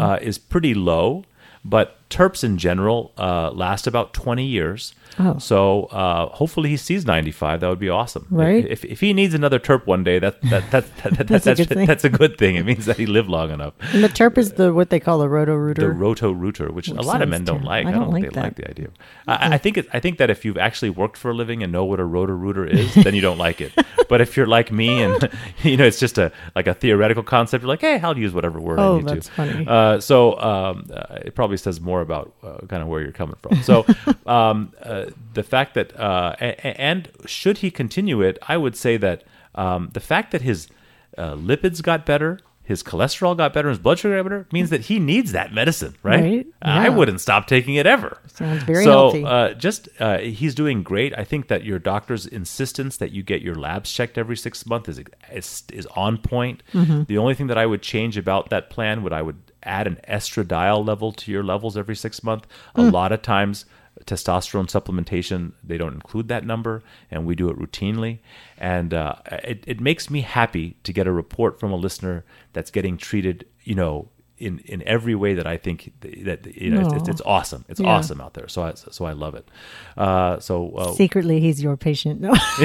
uh, 0.00 0.18
is 0.20 0.38
pretty 0.38 0.74
low, 0.74 1.24
but 1.64 1.97
TURPs 2.10 2.42
in 2.44 2.56
general 2.58 3.12
uh, 3.18 3.50
last 3.50 3.86
about 3.86 4.12
20 4.14 4.44
years. 4.44 4.94
Oh. 5.20 5.36
So 5.38 5.84
uh, 5.84 6.28
hopefully 6.28 6.68
he 6.70 6.76
sees 6.76 7.04
95. 7.04 7.60
That 7.60 7.68
would 7.68 7.78
be 7.80 7.88
awesome. 7.88 8.26
Right. 8.30 8.64
If, 8.64 8.84
if 8.84 9.00
he 9.00 9.12
needs 9.12 9.34
another 9.34 9.58
TURP 9.58 9.84
one 9.86 10.04
day, 10.04 10.18
that, 10.20 10.40
that, 10.42 10.70
that, 10.70 10.96
that, 10.98 11.12
that, 11.18 11.26
That's 11.26 11.46
a 11.46 11.50
that's, 11.50 11.60
good 11.60 11.68
thing. 11.68 11.86
that's 11.86 12.04
a 12.04 12.08
good 12.08 12.38
thing. 12.38 12.54
It 12.56 12.64
means 12.64 12.86
that 12.86 12.96
he 12.98 13.06
lived 13.06 13.28
long 13.28 13.50
enough. 13.50 13.74
And 13.92 14.04
the 14.04 14.08
TURP 14.08 14.38
is 14.38 14.52
the 14.52 14.72
what 14.72 14.90
they 14.90 15.00
call 15.00 15.18
the 15.18 15.28
roto 15.28 15.54
rooter. 15.54 15.82
The 15.82 15.90
roto 15.90 16.30
rooter, 16.30 16.70
which, 16.70 16.88
a 16.88 16.94
lot 16.94 17.20
of 17.20 17.28
men 17.28 17.44
don't 17.44 17.56
terrible. 17.62 17.68
like. 17.68 17.86
I 17.86 17.88
I 17.88 17.92
don't 17.92 18.02
don't, 18.02 18.12
like 18.12 18.22
think 18.22 18.34
they 18.34 18.40
that. 18.40 18.44
like 18.46 18.56
the 18.56 18.70
idea. 18.70 18.88
I, 19.26 19.54
I 19.54 19.58
think 19.58 19.76
it, 19.78 19.88
I 19.92 19.98
think 20.00 20.18
that 20.18 20.30
if 20.30 20.44
you've 20.44 20.58
actually 20.58 20.90
worked 20.90 21.16
for 21.16 21.30
a 21.32 21.34
living 21.34 21.62
and 21.64 21.72
know 21.72 21.84
what 21.84 21.98
a 22.00 22.04
roto 22.04 22.32
rooter 22.34 22.64
is, 22.64 22.94
then 22.94 23.14
you 23.14 23.20
don't 23.20 23.38
like 23.38 23.60
it. 23.60 23.72
But 24.08 24.22
if 24.22 24.38
you're 24.38 24.46
like 24.46 24.72
me 24.72 25.02
and 25.02 25.28
you 25.62 25.76
know 25.76 25.84
it's 25.84 25.98
just 26.00 26.16
a 26.16 26.32
like 26.56 26.66
a 26.66 26.72
theoretical 26.72 27.22
concept, 27.22 27.60
you're 27.62 27.68
like, 27.68 27.82
hey, 27.82 28.00
I'll 28.00 28.16
use 28.16 28.32
whatever 28.32 28.58
word 28.58 28.78
Oh, 28.78 28.94
I 28.94 28.98
need 29.00 29.08
that's 29.08 29.26
to. 29.26 29.32
funny. 29.32 29.66
Uh, 29.68 30.00
so 30.00 30.40
um, 30.40 30.86
uh, 30.90 31.16
it 31.26 31.34
probably 31.34 31.58
says 31.58 31.78
more 31.78 31.97
about 32.00 32.34
uh, 32.42 32.58
kind 32.66 32.82
of 32.82 32.88
where 32.88 33.00
you're 33.00 33.12
coming 33.12 33.36
from. 33.40 33.62
So 33.62 33.86
um, 34.26 34.72
uh, 34.82 35.06
the 35.34 35.42
fact 35.42 35.74
that 35.74 35.98
uh, 35.98 36.36
and 36.38 37.10
should 37.26 37.58
he 37.58 37.70
continue 37.70 38.22
it, 38.22 38.38
I 38.48 38.56
would 38.56 38.76
say 38.76 38.96
that 38.96 39.24
um, 39.54 39.90
the 39.92 40.00
fact 40.00 40.32
that 40.32 40.42
his 40.42 40.68
uh, 41.16 41.34
lipids 41.34 41.82
got 41.82 42.06
better. 42.06 42.38
His 42.68 42.82
cholesterol 42.82 43.34
got 43.34 43.54
better, 43.54 43.70
his 43.70 43.78
blood 43.78 43.98
sugar 43.98 44.16
got 44.16 44.24
better, 44.24 44.46
means 44.52 44.68
that 44.68 44.82
he 44.82 44.98
needs 45.00 45.32
that 45.32 45.54
medicine, 45.54 45.96
right? 46.02 46.22
Right, 46.22 46.46
I 46.60 46.90
wouldn't 46.90 47.22
stop 47.22 47.46
taking 47.46 47.76
it 47.76 47.86
ever. 47.86 48.18
Sounds 48.26 48.62
very 48.62 48.84
so, 48.84 48.90
healthy. 48.90 49.24
Uh, 49.24 49.54
just 49.54 49.88
uh, 49.98 50.18
he's 50.18 50.54
doing 50.54 50.82
great. 50.82 51.16
I 51.16 51.24
think 51.24 51.48
that 51.48 51.64
your 51.64 51.78
doctor's 51.78 52.26
insistence 52.26 52.98
that 52.98 53.10
you 53.10 53.22
get 53.22 53.40
your 53.40 53.54
labs 53.54 53.90
checked 53.90 54.18
every 54.18 54.36
six 54.36 54.66
months 54.66 54.88
is 54.90 55.00
is, 55.32 55.62
is 55.72 55.86
on 55.96 56.18
point. 56.18 56.62
Mm-hmm. 56.74 57.04
The 57.04 57.16
only 57.16 57.34
thing 57.34 57.46
that 57.46 57.56
I 57.56 57.64
would 57.64 57.80
change 57.80 58.18
about 58.18 58.50
that 58.50 58.68
plan 58.68 59.02
would 59.02 59.14
I 59.14 59.22
would 59.22 59.38
add 59.62 59.86
an 59.86 59.98
estradiol 60.06 60.86
level 60.86 61.10
to 61.12 61.32
your 61.32 61.42
levels 61.42 61.74
every 61.76 61.96
six 61.96 62.22
months. 62.22 62.46
A 62.74 62.80
Mm. 62.82 62.92
lot 62.92 63.12
of 63.12 63.22
times. 63.22 63.64
Testosterone 64.06 64.66
supplementation, 64.68 65.52
they 65.62 65.76
don't 65.78 65.94
include 65.94 66.28
that 66.28 66.44
number, 66.44 66.82
and 67.10 67.26
we 67.26 67.34
do 67.34 67.48
it 67.48 67.58
routinely. 67.58 68.18
And 68.58 68.94
uh, 68.94 69.16
it, 69.44 69.64
it 69.66 69.80
makes 69.80 70.10
me 70.10 70.20
happy 70.22 70.76
to 70.84 70.92
get 70.92 71.06
a 71.06 71.12
report 71.12 71.58
from 71.60 71.72
a 71.72 71.76
listener 71.76 72.24
that's 72.52 72.70
getting 72.70 72.96
treated, 72.96 73.46
you 73.64 73.74
know, 73.74 74.08
in, 74.38 74.60
in 74.60 74.84
every 74.86 75.16
way 75.16 75.34
that 75.34 75.48
I 75.48 75.56
think 75.56 75.92
that 76.00 76.46
you 76.56 76.70
know 76.70 76.82
it's, 76.86 76.92
it's, 76.94 77.08
it's 77.08 77.20
awesome. 77.26 77.64
It's 77.68 77.80
Yeah. 77.80 77.88
awesome 77.88 78.20
out 78.20 78.34
there. 78.34 78.46
So 78.46 78.62
I 78.62 78.74
so 78.74 79.04
I 79.04 79.10
love 79.12 79.34
it. 79.34 79.48
Uh, 79.96 80.38
so 80.38 80.70
uh, 80.76 80.92
Secretly, 80.92 81.40
he's 81.40 81.60
your 81.60 81.76
patient. 81.76 82.20
No, 82.20 82.30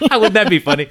wouldn't 0.00 0.32
that 0.32 0.46
be 0.48 0.58
funny? 0.58 0.86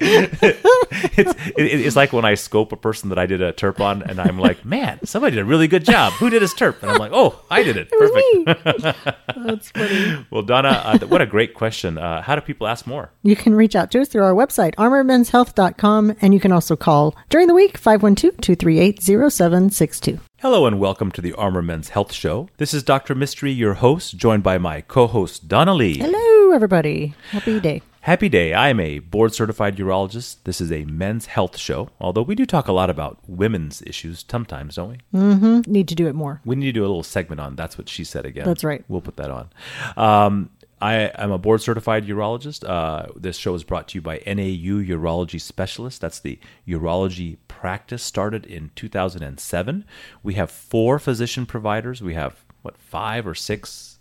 it's 1.16 1.34
it, 1.56 1.62
it's 1.62 1.96
like 1.96 2.12
when 2.12 2.24
I 2.24 2.34
scope 2.34 2.72
a 2.72 2.76
person 2.76 3.10
that 3.10 3.18
I 3.18 3.26
did 3.26 3.42
a 3.42 3.52
TURP 3.52 3.80
on, 3.80 4.02
and 4.02 4.20
I'm 4.20 4.38
like, 4.38 4.64
man, 4.64 5.04
somebody 5.04 5.36
did 5.36 5.42
a 5.42 5.44
really 5.44 5.68
good 5.68 5.84
job. 5.84 6.12
Who 6.14 6.30
did 6.30 6.42
his 6.42 6.54
TURP? 6.54 6.82
And 6.82 6.90
I'm 6.90 6.98
like, 6.98 7.12
oh, 7.12 7.40
I 7.50 7.62
did 7.62 7.76
it. 7.76 7.90
Perfect. 8.44 9.16
that's 9.36 9.70
funny. 9.70 10.26
Well, 10.30 10.42
Donna, 10.42 10.82
uh, 10.84 10.98
what 11.06 11.20
a 11.20 11.26
great 11.26 11.54
question. 11.54 11.98
Uh, 11.98 12.22
how 12.22 12.34
do 12.34 12.40
people 12.40 12.66
ask 12.66 12.86
more? 12.86 13.10
You 13.22 13.36
can 13.36 13.54
reach 13.54 13.76
out 13.76 13.90
to 13.92 14.00
us 14.00 14.08
through 14.08 14.24
our 14.24 14.34
website, 14.34 14.74
armormenshealth.com, 14.76 16.16
and 16.20 16.32
you 16.34 16.40
can 16.40 16.52
also 16.52 16.76
call 16.76 17.14
during 17.28 17.48
the 17.48 17.54
week 17.54 17.76
512 17.76 18.40
238 18.40 19.02
0762. 19.02 20.20
Hello 20.40 20.66
and 20.66 20.78
welcome 20.78 21.10
to 21.12 21.22
the 21.22 21.32
Armor 21.32 21.62
Men's 21.62 21.88
Health 21.90 22.12
Show. 22.12 22.50
This 22.58 22.74
is 22.74 22.82
Dr. 22.82 23.14
Mistry, 23.14 23.56
your 23.56 23.74
host, 23.74 24.18
joined 24.18 24.42
by 24.42 24.58
my 24.58 24.82
co-host 24.82 25.48
Donna 25.48 25.74
Lee. 25.74 25.98
Hello, 25.98 26.52
everybody. 26.54 27.14
Happy 27.30 27.60
day. 27.60 27.80
Happy 28.04 28.28
day. 28.28 28.52
I 28.52 28.68
am 28.68 28.80
a 28.80 28.98
board 28.98 29.32
certified 29.32 29.78
urologist. 29.78 30.36
This 30.44 30.60
is 30.60 30.70
a 30.70 30.84
men's 30.84 31.24
health 31.24 31.56
show, 31.56 31.88
although 31.98 32.20
we 32.20 32.34
do 32.34 32.44
talk 32.44 32.68
a 32.68 32.72
lot 32.72 32.90
about 32.90 33.18
women's 33.26 33.80
issues 33.80 34.26
sometimes, 34.30 34.74
don't 34.74 34.90
we? 34.90 35.18
Mm-hmm. 35.18 35.72
Need 35.72 35.88
to 35.88 35.94
do 35.94 36.06
it 36.06 36.14
more. 36.14 36.42
We 36.44 36.54
need 36.54 36.66
to 36.66 36.72
do 36.72 36.82
a 36.82 36.86
little 36.86 37.02
segment 37.02 37.40
on 37.40 37.56
That's 37.56 37.78
What 37.78 37.88
She 37.88 38.04
Said 38.04 38.26
again. 38.26 38.44
That's 38.44 38.62
right. 38.62 38.84
We'll 38.88 39.00
put 39.00 39.16
that 39.16 39.30
on. 39.30 39.48
Um, 39.96 40.50
I 40.82 40.96
am 41.14 41.32
a 41.32 41.38
board 41.38 41.62
certified 41.62 42.06
urologist. 42.06 42.68
Uh, 42.68 43.06
this 43.16 43.38
show 43.38 43.54
is 43.54 43.64
brought 43.64 43.88
to 43.88 43.94
you 43.96 44.02
by 44.02 44.16
NAU 44.26 44.84
Urology 44.84 45.40
Specialist. 45.40 46.02
That's 46.02 46.20
the 46.20 46.38
urology 46.68 47.38
practice 47.48 48.02
started 48.02 48.44
in 48.44 48.70
2007. 48.76 49.86
We 50.22 50.34
have 50.34 50.50
four 50.50 50.98
physician 50.98 51.46
providers. 51.46 52.02
We 52.02 52.12
have, 52.12 52.44
what, 52.60 52.76
five 52.76 53.26
or 53.26 53.34
six 53.34 53.93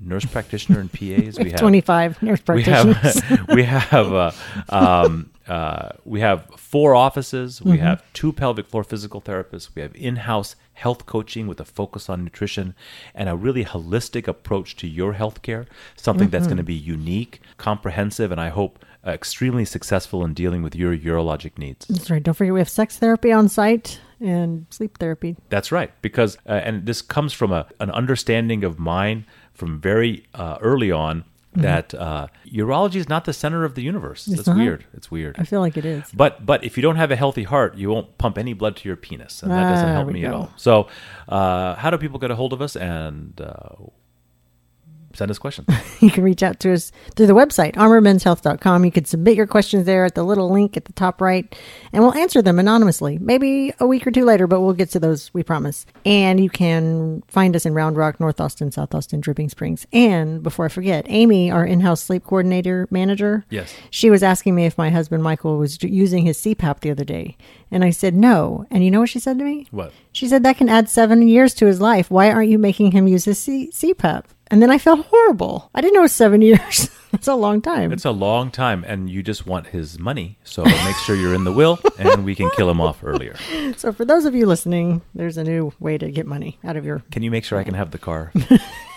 nurse 0.00 0.24
practitioner 0.24 0.80
and 0.80 0.92
PAs? 0.92 1.38
We 1.38 1.50
have 1.50 1.60
25 1.60 2.22
nurse 2.22 2.40
we 2.40 2.62
practitioners. 2.62 3.20
have 3.20 3.48
we 3.54 3.62
have 3.64 4.12
uh, 4.12 4.30
um, 4.68 5.30
uh, 5.46 5.90
we 6.04 6.20
have 6.20 6.46
four 6.56 6.94
offices. 6.94 7.60
We 7.60 7.78
have 7.78 8.02
two 8.12 8.32
pelvic 8.32 8.66
floor 8.68 8.84
physical 8.84 9.20
therapists. 9.20 9.70
We 9.74 9.82
have 9.82 9.94
in-house 9.96 10.54
health 10.74 11.06
coaching 11.06 11.46
with 11.46 11.60
a 11.60 11.64
focus 11.64 12.08
on 12.08 12.24
nutrition 12.24 12.74
and 13.14 13.28
a 13.28 13.36
really 13.36 13.64
holistic 13.64 14.28
approach 14.28 14.76
to 14.76 14.86
your 14.86 15.14
health 15.14 15.42
care. 15.42 15.66
Something 15.96 16.28
that's 16.28 16.46
going 16.46 16.56
to 16.56 16.62
be 16.62 16.74
unique, 16.74 17.40
comprehensive, 17.56 18.30
and 18.30 18.40
I 18.40 18.48
hope 18.50 18.84
uh, 19.06 19.10
extremely 19.10 19.64
successful 19.64 20.24
in 20.24 20.34
dealing 20.34 20.62
with 20.62 20.76
your 20.76 20.96
urologic 20.96 21.58
needs. 21.58 21.86
That's 21.86 22.10
right. 22.10 22.22
Don't 22.22 22.34
forget, 22.34 22.52
we 22.54 22.60
have 22.60 22.68
sex 22.68 22.96
therapy 22.98 23.32
on 23.32 23.48
site 23.48 24.00
and 24.20 24.66
sleep 24.70 24.98
therapy. 24.98 25.36
That's 25.48 25.72
right, 25.72 25.90
because 26.02 26.36
uh, 26.46 26.52
and 26.52 26.86
this 26.86 27.02
comes 27.02 27.32
from 27.32 27.52
a 27.52 27.66
an 27.80 27.90
understanding 27.90 28.62
of 28.62 28.78
mine 28.78 29.26
from 29.60 29.80
very 29.80 30.24
uh, 30.34 30.56
early 30.60 30.90
on 30.90 31.24
that 31.52 31.92
uh, 31.94 32.28
urology 32.46 32.94
is 32.96 33.08
not 33.08 33.24
the 33.24 33.32
center 33.32 33.64
of 33.64 33.74
the 33.74 33.82
universe. 33.82 34.24
That's 34.24 34.46
not? 34.46 34.56
weird. 34.56 34.84
It's 34.94 35.10
weird. 35.10 35.34
I 35.36 35.42
feel 35.42 35.60
like 35.60 35.76
it 35.76 35.84
is. 35.84 36.04
But 36.22 36.46
but 36.46 36.62
if 36.64 36.76
you 36.76 36.82
don't 36.86 36.96
have 36.96 37.10
a 37.10 37.16
healthy 37.16 37.42
heart, 37.42 37.76
you 37.76 37.88
won't 37.90 38.08
pump 38.18 38.38
any 38.38 38.54
blood 38.54 38.76
to 38.76 38.88
your 38.88 38.96
penis, 38.96 39.42
and 39.42 39.50
that 39.50 39.68
doesn't 39.72 39.88
Ah, 39.88 39.92
help 39.98 40.08
me 40.08 40.24
at 40.24 40.32
all. 40.32 40.48
So, 40.56 40.86
uh, 41.28 41.74
how 41.74 41.90
do 41.90 41.98
people 41.98 42.18
get 42.20 42.30
a 42.30 42.36
hold 42.36 42.52
of 42.52 42.60
us 42.62 42.76
and 42.76 43.40
uh, 43.40 43.74
send 45.20 45.30
us 45.30 45.38
questions? 45.38 45.68
You 46.00 46.10
can 46.10 46.24
reach 46.24 46.42
out 46.42 46.58
to 46.60 46.72
us 46.72 46.92
through 47.14 47.26
the 47.26 47.34
website, 47.34 47.74
armormenshealth.com. 47.74 48.84
You 48.86 48.90
can 48.90 49.04
submit 49.04 49.36
your 49.36 49.46
questions 49.46 49.84
there 49.84 50.06
at 50.06 50.14
the 50.14 50.22
little 50.22 50.50
link 50.50 50.76
at 50.78 50.86
the 50.86 50.94
top 50.94 51.20
right, 51.20 51.54
and 51.92 52.02
we'll 52.02 52.14
answer 52.14 52.40
them 52.40 52.58
anonymously. 52.58 53.18
Maybe 53.18 53.72
a 53.80 53.86
week 53.86 54.06
or 54.06 54.10
two 54.10 54.24
later, 54.24 54.46
but 54.46 54.62
we'll 54.62 54.72
get 54.72 54.88
to 54.92 54.98
those, 55.00 55.30
we 55.34 55.42
promise. 55.42 55.84
And 56.06 56.40
you 56.42 56.48
can 56.48 57.22
find 57.28 57.54
us 57.54 57.66
in 57.66 57.74
Round 57.74 57.98
Rock, 57.98 58.18
North 58.18 58.40
Austin, 58.40 58.72
South 58.72 58.94
Austin, 58.94 59.20
Dripping 59.20 59.50
Springs. 59.50 59.86
And 59.92 60.42
before 60.42 60.64
I 60.64 60.68
forget, 60.68 61.04
Amy, 61.08 61.50
our 61.50 61.66
in 61.66 61.80
house 61.80 62.00
sleep 62.00 62.24
coordinator 62.24 62.88
manager, 62.90 63.44
Yes. 63.50 63.74
she 63.90 64.08
was 64.08 64.22
asking 64.22 64.54
me 64.54 64.64
if 64.64 64.78
my 64.78 64.88
husband 64.88 65.22
Michael 65.22 65.58
was 65.58 65.82
using 65.82 66.24
his 66.24 66.38
CPAP 66.38 66.80
the 66.80 66.90
other 66.90 67.04
day. 67.04 67.36
And 67.70 67.84
I 67.84 67.90
said 67.90 68.14
no. 68.14 68.64
And 68.70 68.82
you 68.84 68.90
know 68.90 69.00
what 69.00 69.10
she 69.10 69.18
said 69.20 69.38
to 69.38 69.44
me? 69.44 69.66
What? 69.70 69.92
She 70.12 70.26
said 70.28 70.42
that 70.44 70.56
can 70.56 70.70
add 70.70 70.88
seven 70.88 71.28
years 71.28 71.52
to 71.54 71.66
his 71.66 71.78
life. 71.80 72.10
Why 72.10 72.30
aren't 72.30 72.48
you 72.50 72.58
making 72.58 72.92
him 72.92 73.06
use 73.06 73.26
his 73.26 73.38
C- 73.38 73.70
CPAP? 73.70 74.24
And 74.50 74.60
then 74.60 74.70
I 74.70 74.78
felt 74.78 75.06
horrible. 75.06 75.70
I 75.74 75.80
didn't 75.80 75.94
know 75.94 76.00
it 76.00 76.04
was 76.04 76.12
seven 76.12 76.42
years. 76.50 76.90
It's 77.12 77.26
a 77.28 77.34
long 77.34 77.60
time. 77.60 77.92
It's 77.92 78.04
a 78.04 78.10
long 78.12 78.50
time, 78.50 78.84
and 78.86 79.10
you 79.10 79.22
just 79.22 79.44
want 79.46 79.68
his 79.68 79.98
money, 79.98 80.38
so 80.44 80.62
make 80.64 80.96
sure 81.04 81.16
you're 81.16 81.34
in 81.34 81.42
the 81.44 81.52
will, 81.52 81.78
and 81.98 82.24
we 82.24 82.36
can 82.36 82.48
kill 82.50 82.70
him 82.70 82.80
off 82.80 83.02
earlier. 83.02 83.36
so 83.76 83.92
for 83.92 84.04
those 84.04 84.24
of 84.26 84.34
you 84.34 84.46
listening, 84.46 85.02
there's 85.14 85.36
a 85.36 85.42
new 85.42 85.72
way 85.80 85.98
to 85.98 86.10
get 86.10 86.26
money 86.26 86.58
out 86.62 86.76
of 86.76 86.84
your. 86.84 87.02
Can 87.10 87.22
you 87.24 87.30
make 87.32 87.44
sure 87.44 87.58
I 87.58 87.64
can 87.64 87.74
have 87.74 87.90
the 87.90 87.98
car? 87.98 88.32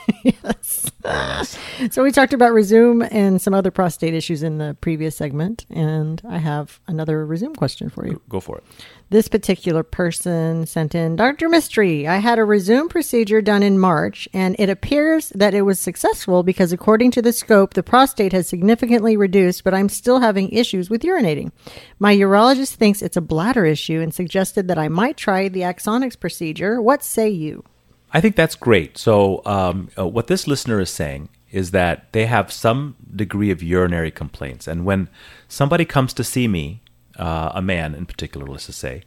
So 1.92 2.04
we 2.04 2.12
talked 2.12 2.34
about 2.34 2.54
Rezum 2.54 3.08
and 3.12 3.42
some 3.42 3.54
other 3.54 3.72
prostate 3.72 4.14
issues 4.14 4.42
in 4.42 4.58
the 4.58 4.78
previous 4.80 5.16
segment, 5.16 5.66
and 5.70 6.22
I 6.28 6.38
have 6.38 6.80
another 6.88 7.26
Rezum 7.26 7.56
question 7.58 7.90
for 7.90 8.08
you. 8.08 8.22
Go 8.30 8.40
for 8.40 8.60
it. 8.60 8.64
This 9.10 9.28
particular 9.28 9.84
person 9.84 10.66
sent 10.66 10.96
in 10.96 11.16
Dr. 11.18 11.50
Mistry. 11.50 12.08
I 12.08 12.18
had 12.18 12.40
a 12.40 12.44
Rezum 12.44 12.90
procedure 12.90 13.42
done 13.42 13.64
in 13.64 13.78
March, 13.80 14.30
and 14.34 14.56
it 14.58 14.70
appears 14.70 15.30
that 15.36 15.54
it 15.54 15.64
was 15.64 15.80
successful 15.80 16.42
because, 16.42 16.72
according 16.72 17.12
to 17.12 17.22
the 17.22 17.34
scope, 17.34 17.74
the 17.74 17.84
prostate 17.84 18.34
has 18.34 18.48
significantly 18.48 19.18
reduced, 19.18 19.64
but 19.64 19.74
I'm 19.74 19.90
still 19.90 20.20
having 20.20 20.50
issues 20.50 20.90
with 20.90 21.02
urinating. 21.02 21.52
My 22.00 22.16
urologist 22.16 22.76
thinks 22.76 23.02
it's 23.02 23.18
a 23.18 23.22
bladder 23.22 23.66
issue 23.66 24.00
and 24.00 24.14
suggested 24.14 24.68
that 24.70 24.80
I 24.80 24.88
might 24.88 25.18
try 25.18 25.50
the 25.50 25.62
axonics 25.62 26.20
procedure. 26.20 26.82
What 26.82 27.04
say 27.04 27.30
you? 27.30 27.64
I 28.14 28.22
think 28.22 28.36
that's 28.36 28.56
great. 28.56 28.98
So, 28.98 29.42
um, 29.46 29.90
uh, 29.98 30.08
what 30.08 30.28
this 30.28 30.48
listener 30.48 30.80
is 30.80 30.90
saying 30.90 31.30
is 31.52 31.72
that 31.72 32.12
they 32.14 32.26
have 32.26 32.52
some 32.52 32.96
degree 33.16 33.52
of 33.52 33.62
urinary 33.64 34.12
complaints. 34.12 34.68
And 34.68 34.86
when 34.86 35.10
somebody 35.48 35.86
comes 35.86 36.14
to 36.14 36.24
see 36.24 36.48
me, 36.48 36.82
uh, 37.18 37.52
a 37.54 37.62
man 37.62 37.94
in 37.94 38.06
particular, 38.08 38.46
let's 38.48 38.66
just 38.68 38.80
say, 38.80 39.04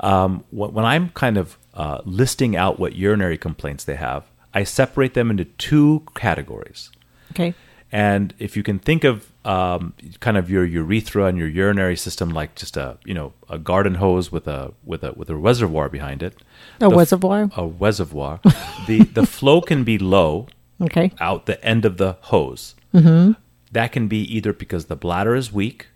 um, 0.00 0.44
wh- 0.50 0.72
when 0.72 0.84
I'm 0.84 1.10
kind 1.10 1.36
of 1.36 1.58
uh, 1.74 2.00
listing 2.04 2.56
out 2.56 2.78
what 2.78 2.94
urinary 2.96 3.36
complaints 3.38 3.84
they 3.84 3.96
have, 3.96 4.24
I 4.54 4.64
separate 4.64 5.14
them 5.14 5.30
into 5.30 5.44
two 5.44 6.04
categories. 6.14 6.90
Okay. 7.32 7.54
And 7.92 8.34
if 8.38 8.56
you 8.56 8.62
can 8.62 8.78
think 8.78 9.02
of 9.04 9.32
um, 9.44 9.94
kind 10.20 10.36
of 10.36 10.48
your 10.50 10.64
urethra 10.64 11.24
and 11.24 11.36
your 11.36 11.48
urinary 11.48 11.96
system 11.96 12.30
like 12.30 12.54
just 12.54 12.76
a 12.76 12.98
you 13.04 13.14
know 13.14 13.32
a 13.48 13.58
garden 13.58 13.94
hose 13.96 14.30
with 14.30 14.46
a 14.46 14.72
with 14.84 15.02
a 15.02 15.12
with 15.12 15.28
a 15.30 15.34
reservoir 15.36 15.88
behind 15.88 16.22
it, 16.22 16.34
A 16.80 16.88
the 16.88 16.96
reservoir? 16.96 17.50
a 17.56 17.66
reservoir, 17.66 18.40
the 18.86 19.02
the 19.14 19.26
flow 19.26 19.60
can 19.60 19.82
be 19.84 19.98
low 19.98 20.46
Okay. 20.80 21.10
out 21.20 21.46
the 21.46 21.62
end 21.64 21.84
of 21.84 21.96
the 21.96 22.16
hose. 22.20 22.74
Mm-hmm. 22.94 23.32
That 23.72 23.92
can 23.92 24.08
be 24.08 24.22
either 24.36 24.52
because 24.52 24.86
the 24.86 24.96
bladder 24.96 25.34
is 25.34 25.52
weak 25.52 25.88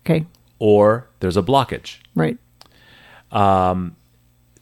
Okay. 0.00 0.26
or 0.58 1.08
there's 1.20 1.36
a 1.36 1.42
blockage. 1.42 1.98
Right. 2.14 2.38
Um, 3.32 3.96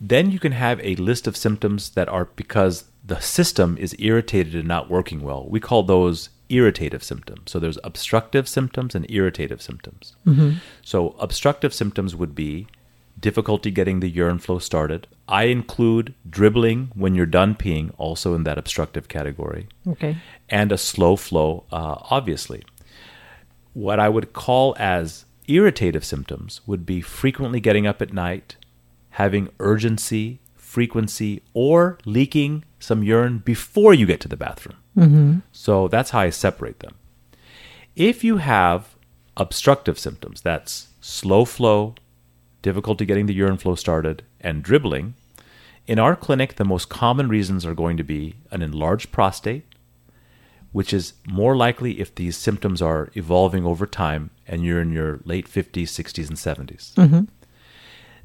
Then 0.00 0.30
you 0.30 0.38
can 0.38 0.52
have 0.52 0.80
a 0.82 0.94
list 0.96 1.26
of 1.26 1.36
symptoms 1.36 1.90
that 1.90 2.08
are 2.08 2.26
because 2.36 2.84
the 3.04 3.20
system 3.20 3.76
is 3.78 3.96
irritated 3.98 4.54
and 4.54 4.68
not 4.68 4.88
working 4.90 5.22
well. 5.22 5.46
We 5.48 5.60
call 5.60 5.82
those 5.82 6.28
irritative 6.48 7.02
symptoms. 7.04 7.50
So 7.50 7.58
there's 7.58 7.78
obstructive 7.84 8.48
symptoms 8.48 8.94
and 8.94 9.08
irritative 9.10 9.60
symptoms. 9.62 10.16
So 10.82 11.14
obstructive 11.18 11.74
symptoms 11.74 12.14
would 12.16 12.34
be 12.34 12.66
difficulty 13.20 13.70
getting 13.70 14.00
the 14.00 14.08
urine 14.08 14.38
flow 14.38 14.58
started. 14.58 15.06
I 15.26 15.44
include 15.44 16.14
dribbling 16.28 16.90
when 16.94 17.14
you're 17.14 17.26
done 17.26 17.54
peeing, 17.56 17.90
also 17.98 18.34
in 18.34 18.44
that 18.44 18.58
obstructive 18.58 19.08
category, 19.08 19.66
Okay. 19.86 20.16
and 20.48 20.70
a 20.72 20.78
slow 20.78 21.16
flow, 21.16 21.64
uh, 21.72 21.96
obviously. 22.10 22.62
What 23.74 23.98
I 24.00 24.08
would 24.08 24.32
call 24.32 24.74
as 24.78 25.24
irritative 25.48 26.04
symptoms 26.04 26.60
would 26.66 26.86
be 26.86 27.00
frequently 27.00 27.60
getting 27.60 27.86
up 27.86 28.00
at 28.00 28.12
night, 28.12 28.56
having 29.10 29.48
urgency, 29.58 30.38
frequency, 30.54 31.42
or 31.54 31.98
leaking 32.04 32.64
some 32.78 33.02
urine 33.02 33.38
before 33.38 33.92
you 33.94 34.06
get 34.06 34.20
to 34.20 34.28
the 34.28 34.36
bathroom. 34.36 34.76
Mm-hmm. 34.98 35.38
So 35.52 35.88
that's 35.88 36.10
how 36.10 36.20
I 36.20 36.30
separate 36.30 36.80
them. 36.80 36.94
If 37.96 38.22
you 38.22 38.38
have 38.38 38.96
obstructive 39.36 39.98
symptoms, 39.98 40.40
that's 40.40 40.88
slow 41.00 41.44
flow, 41.44 41.94
difficulty 42.62 43.04
getting 43.04 43.26
the 43.26 43.34
urine 43.34 43.58
flow 43.58 43.74
started, 43.74 44.22
and 44.40 44.62
dribbling, 44.62 45.14
in 45.88 45.98
our 45.98 46.14
clinic, 46.14 46.56
the 46.56 46.66
most 46.66 46.90
common 46.90 47.28
reasons 47.28 47.64
are 47.64 47.74
going 47.74 47.96
to 47.96 48.04
be 48.04 48.36
an 48.50 48.60
enlarged 48.60 49.10
prostate, 49.10 49.64
which 50.70 50.92
is 50.92 51.14
more 51.26 51.56
likely 51.56 51.98
if 51.98 52.14
these 52.14 52.36
symptoms 52.36 52.82
are 52.82 53.10
evolving 53.14 53.64
over 53.64 53.86
time 53.86 54.28
and 54.46 54.62
you're 54.62 54.82
in 54.82 54.92
your 54.92 55.20
late 55.24 55.48
50s, 55.48 55.84
60s, 55.84 56.28
and 56.28 56.36
70s. 56.36 56.92
Mm-hmm. 56.92 57.24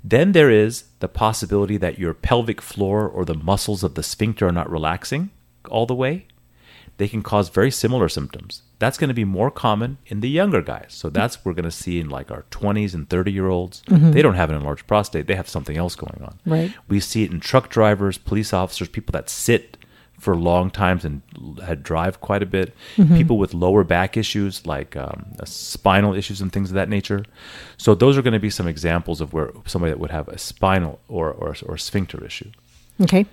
Then 0.03 0.33
there 0.33 0.49
is 0.49 0.83
the 0.99 1.07
possibility 1.07 1.77
that 1.77 1.97
your 1.97 2.13
pelvic 2.13 2.61
floor 2.61 3.07
or 3.07 3.23
the 3.23 3.33
muscles 3.33 3.81
of 3.81 3.95
the 3.95 4.03
sphincter 4.03 4.49
are 4.49 4.51
not 4.51 4.69
relaxing 4.69 5.29
all 5.69 5.85
the 5.85 5.95
way. 5.95 6.27
They 6.97 7.07
can 7.07 7.21
cause 7.23 7.49
very 7.49 7.71
similar 7.71 8.09
symptoms. 8.09 8.61
That's 8.79 8.97
going 8.97 9.07
to 9.07 9.13
be 9.13 9.23
more 9.25 9.49
common 9.49 9.97
in 10.07 10.19
the 10.19 10.29
younger 10.29 10.61
guys. 10.61 10.87
So 10.89 11.09
that's 11.09 11.37
what 11.37 11.45
we're 11.45 11.53
going 11.53 11.63
to 11.65 11.71
see 11.71 11.99
in 11.99 12.09
like 12.09 12.31
our 12.31 12.43
20s 12.51 12.93
and 12.93 13.09
30 13.09 13.31
year 13.31 13.47
olds. 13.47 13.81
They 14.11 14.21
don't 14.21 14.35
have 14.35 14.49
an 14.49 14.55
enlarged 14.57 14.87
prostate, 14.87 15.27
they 15.27 15.35
have 15.35 15.47
something 15.49 15.77
else 15.77 15.95
going 15.95 16.21
on. 16.23 16.39
Right. 16.45 16.73
We 16.87 16.99
see 16.99 17.23
it 17.23 17.31
in 17.31 17.39
truck 17.39 17.69
drivers, 17.69 18.17
police 18.17 18.53
officers, 18.53 18.89
people 18.89 19.13
that 19.13 19.29
sit 19.29 19.77
for 20.19 20.35
long 20.37 20.69
times 20.71 21.03
and 21.03 21.21
had 21.65 21.83
drive 21.83 22.21
quite 22.21 22.41
a 22.41 22.45
bit. 22.45 22.73
People 23.17 23.37
with 23.37 23.53
lower 23.53 23.83
back 23.83 24.15
issues 24.15 24.65
like 24.65 24.95
um, 24.95 25.25
uh, 25.39 25.43
spinal 25.45 26.13
issues 26.13 26.39
and 26.39 26.51
things 26.51 26.69
of 26.69 26.75
that 26.75 26.87
nature. 26.87 27.25
So 27.77 27.93
those 27.93 28.17
are 28.17 28.21
going 28.21 28.33
to 28.33 28.39
be 28.39 28.49
some 28.49 28.67
examples 28.67 29.19
of 29.19 29.33
where 29.33 29.51
somebody 29.65 29.91
that 29.91 29.99
would 29.99 30.11
have 30.11 30.27
a 30.29 30.37
spinal 30.37 30.99
or 31.09 31.31
or, 31.31 31.55
or 31.65 31.77
sphincter 31.77 32.23
issue. 32.23 32.51
Okay. 33.01 33.25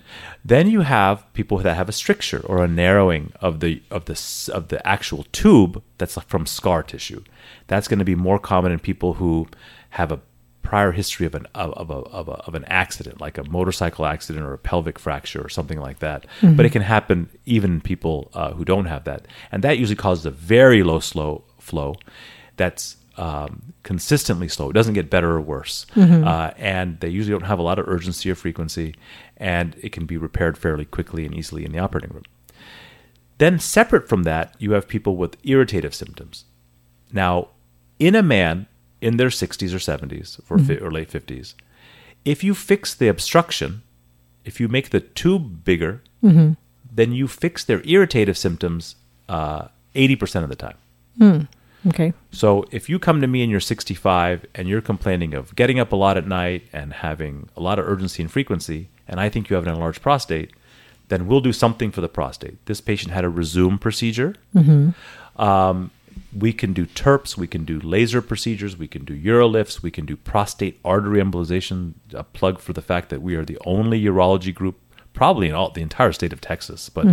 Then 0.45 0.71
you 0.71 0.81
have 0.81 1.31
people 1.35 1.59
that 1.59 1.77
have 1.77 1.89
a 1.89 1.93
stricture 1.93 2.41
or 2.47 2.65
a 2.65 2.69
narrowing 2.69 3.33
of 3.41 3.61
the 3.61 3.83
of 3.91 4.07
the 4.07 4.51
of 4.53 4.69
the 4.69 4.87
actual 4.87 5.25
tube 5.33 5.83
that's 5.99 6.17
from 6.23 6.47
scar 6.47 6.83
tissue. 6.83 7.23
That's 7.67 7.87
going 7.87 7.99
to 7.99 8.05
be 8.05 8.15
more 8.15 8.39
common 8.39 8.73
in 8.73 8.79
people 8.79 9.15
who 9.15 9.49
have 9.91 10.11
a 10.11 10.21
prior 10.63 10.93
history 10.93 11.27
of 11.27 11.35
an 11.35 11.47
of, 11.55 11.73
of, 11.73 11.91
a, 11.91 11.95
of, 11.95 12.29
a, 12.29 12.33
of 12.33 12.55
an 12.55 12.65
accident, 12.67 13.21
like 13.21 13.37
a 13.37 13.45
motorcycle 13.45 14.07
accident 14.07 14.47
or 14.47 14.55
a 14.55 14.59
pelvic 14.59 14.99
fracture 14.99 15.45
or 15.45 15.49
something 15.49 15.81
like 15.81 15.99
that. 15.99 16.27
But 16.57 16.65
it 16.65 16.71
can 16.71 16.83
happen 16.83 17.29
even 17.45 17.73
in 17.75 17.81
people 17.81 18.31
uh, 18.35 18.53
who 18.53 18.65
don't 18.65 18.87
have 18.87 19.05
that, 19.05 19.27
and 19.53 19.63
that 19.65 19.79
usually 19.79 19.97
causes 19.97 20.25
a 20.27 20.31
very 20.31 20.83
low 20.83 21.01
slow 21.01 21.45
flow. 21.59 21.97
That's 22.57 22.97
um, 23.21 23.75
consistently 23.83 24.49
slow. 24.49 24.71
It 24.71 24.73
doesn't 24.73 24.95
get 24.95 25.11
better 25.11 25.31
or 25.33 25.41
worse, 25.41 25.87
uh, 26.25 26.51
and 26.57 26.99
they 27.01 27.09
usually 27.09 27.33
don't 27.39 27.47
have 27.49 27.59
a 27.59 27.63
lot 27.71 27.79
of 27.79 27.87
urgency 27.89 28.31
or 28.31 28.35
frequency, 28.35 28.95
and 29.37 29.77
it 29.83 29.93
can 29.93 30.07
be 30.07 30.17
repaired 30.17 30.57
fairly 30.57 30.85
quickly 30.87 31.25
and 31.27 31.35
easily 31.35 31.65
in 31.65 31.73
the 31.73 31.79
operating 31.79 32.11
room. 32.15 32.25
Then, 33.39 33.59
separate 33.59 34.09
from 34.09 34.23
that, 34.25 34.55
you 34.59 34.73
have 34.73 34.87
people 34.89 35.17
with 35.17 35.37
irritative 35.45 35.95
symptoms. 35.95 36.45
Now, 37.13 37.49
in 37.99 38.15
a 38.15 38.23
man 38.23 38.67
in 39.01 39.17
their 39.17 39.29
60s 39.31 39.73
or 39.73 39.79
70s 39.79 40.41
or, 40.51 40.59
fi- 40.59 40.79
or 40.79 40.91
late 40.91 41.11
50s, 41.11 41.55
if 42.25 42.45
you 42.45 42.55
fix 42.55 42.95
the 42.95 43.09
obstruction, 43.09 43.83
if 44.45 44.61
you 44.61 44.69
make 44.69 44.91
the 44.91 45.01
tube 45.01 45.65
bigger, 45.65 46.03
then 46.93 47.13
you 47.13 47.27
fix 47.29 47.65
their 47.65 47.81
irritative 47.85 48.37
symptoms 48.37 48.97
uh, 49.29 49.69
80% 49.95 50.43
of 50.43 50.49
the 50.51 50.57
time. 50.57 50.77
Okay. 51.89 52.13
So 52.31 52.65
if 52.71 52.89
you 52.89 52.99
come 52.99 53.21
to 53.21 53.27
me 53.27 53.43
and 53.43 53.51
you're 53.51 53.61
65 53.61 54.47
and 54.55 54.69
you're 54.69 54.81
complaining 54.81 55.35
of 55.35 55.55
getting 55.57 55.79
up 55.79 55.93
a 55.93 55.97
lot 55.97 56.17
at 56.17 56.27
night 56.27 56.65
and 56.73 56.93
having 56.93 57.49
a 57.57 57.61
lot 57.61 57.79
of 57.79 57.87
urgency 57.87 58.23
and 58.23 58.31
frequency, 58.31 58.89
and 59.09 59.19
I 59.21 59.29
think 59.29 59.49
you 59.49 59.57
have 59.57 59.67
an 59.67 59.73
enlarged 59.73 60.03
prostate, 60.03 60.51
then 61.09 61.27
we'll 61.27 61.41
do 61.41 61.53
something 61.53 61.91
for 61.91 62.01
the 62.01 62.09
prostate. 62.09 62.65
This 62.67 62.81
patient 62.81 63.13
had 63.13 63.25
a 63.25 63.29
Rezum 63.29 63.81
procedure. 63.81 64.37
Um, 65.37 65.91
we 66.37 66.53
can 66.53 66.73
do 66.73 66.87
TERPs, 66.87 67.37
we 67.37 67.47
can 67.47 67.65
do 67.65 67.81
laser 67.81 68.23
procedures, 68.23 68.77
we 68.77 68.87
can 68.87 69.05
do 69.05 69.21
urolifts, 69.21 69.83
we 69.83 69.91
can 69.91 70.07
do 70.07 70.17
prostate 70.17 70.79
artery 70.85 71.21
embolization. 71.21 71.95
A 72.15 72.23
plug 72.23 72.61
for 72.61 72.73
the 72.73 72.83
fact 72.83 73.09
that 73.09 73.23
we 73.23 73.35
are 73.35 73.45
the 73.45 73.59
only 73.65 74.01
urology 74.03 74.55
group, 74.55 74.79
probably 75.13 75.49
in 75.49 75.55
all 75.55 75.71
the 75.71 75.83
entire 75.83 76.13
state 76.13 76.33
of 76.33 76.41
Texas, 76.41 76.89
but 76.89 77.05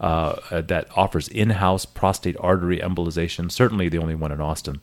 uh, 0.00 0.04
uh, 0.50 0.60
that 0.62 0.86
offers 0.96 1.28
in-house 1.28 1.84
prostate 1.86 2.36
artery 2.40 2.78
embolization. 2.78 3.50
Certainly, 3.50 3.88
the 3.88 3.98
only 3.98 4.14
one 4.14 4.32
in 4.32 4.40
Austin. 4.40 4.82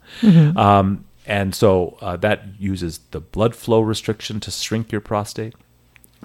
Um, 0.57 1.05
and 1.25 1.55
so 1.55 1.97
uh, 2.01 2.17
that 2.17 2.59
uses 2.59 2.99
the 3.11 3.21
blood 3.21 3.55
flow 3.55 3.81
restriction 3.81 4.39
to 4.41 4.51
shrink 4.51 4.91
your 4.91 5.01
prostate. 5.01 5.53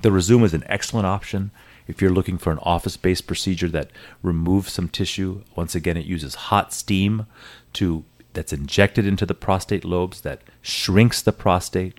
The 0.02 0.11
Rezum 0.11 0.44
is 0.44 0.54
an 0.54 0.64
excellent 0.66 1.06
option 1.06 1.50
if 1.87 2.00
you're 2.02 2.11
looking 2.11 2.38
for 2.38 2.50
an 2.52 2.58
office 2.62 2.96
based 2.96 3.26
procedure 3.26 3.68
that 3.68 3.90
removes 4.22 4.72
some 4.72 4.88
tissue. 4.88 5.42
Once 5.56 5.74
again, 5.74 5.96
it 5.96 6.06
uses 6.06 6.34
hot 6.34 6.72
steam 6.72 7.26
to 7.74 8.04
that's 8.32 8.52
injected 8.52 9.06
into 9.06 9.26
the 9.26 9.34
prostate 9.34 9.84
lobes 9.84 10.20
that 10.20 10.42
shrinks 10.62 11.22
the 11.22 11.32
prostate. 11.32 11.94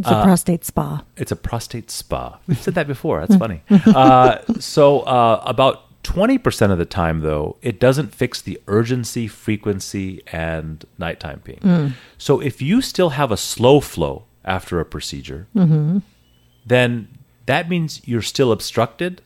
It's 0.00 0.08
a 0.08 0.16
uh, 0.16 0.24
prostate 0.24 0.64
spa. 0.64 1.04
It's 1.18 1.30
a 1.30 1.36
prostate 1.36 1.90
spa. 1.90 2.38
We've 2.46 2.60
said 2.60 2.74
that 2.74 2.86
before. 2.86 3.20
That's 3.20 3.34
hmm. 3.34 3.38
funny. 3.38 3.62
Uh, 3.70 4.38
so 4.58 5.00
uh, 5.00 5.42
about 5.44 6.02
twenty 6.02 6.38
percent 6.38 6.72
of 6.72 6.78
the 6.78 6.86
time, 6.86 7.20
though, 7.20 7.56
it 7.60 7.78
doesn't 7.78 8.14
fix 8.14 8.40
the 8.40 8.58
urgency, 8.66 9.28
frequency, 9.28 10.22
and 10.32 10.86
nighttime 10.98 11.40
pain. 11.40 11.58
Hmm. 11.60 11.88
So 12.16 12.40
if 12.40 12.62
you 12.62 12.80
still 12.80 13.10
have 13.10 13.30
a 13.30 13.36
slow 13.36 13.80
flow 13.80 14.24
after 14.44 14.80
a 14.80 14.86
procedure, 14.86 15.46
mm-hmm. 15.54 15.98
then 16.64 17.08
that 17.44 17.68
means 17.68 18.00
you're 18.06 18.22
still 18.22 18.52
obstructed, 18.52 19.20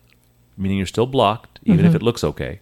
meaning 0.56 0.78
you're 0.78 0.86
still 0.86 1.06
blocked, 1.06 1.60
even 1.62 1.84
if 1.84 1.90
mm-hmm. 1.90 1.96
it 1.96 2.02
looks 2.02 2.24
okay. 2.24 2.60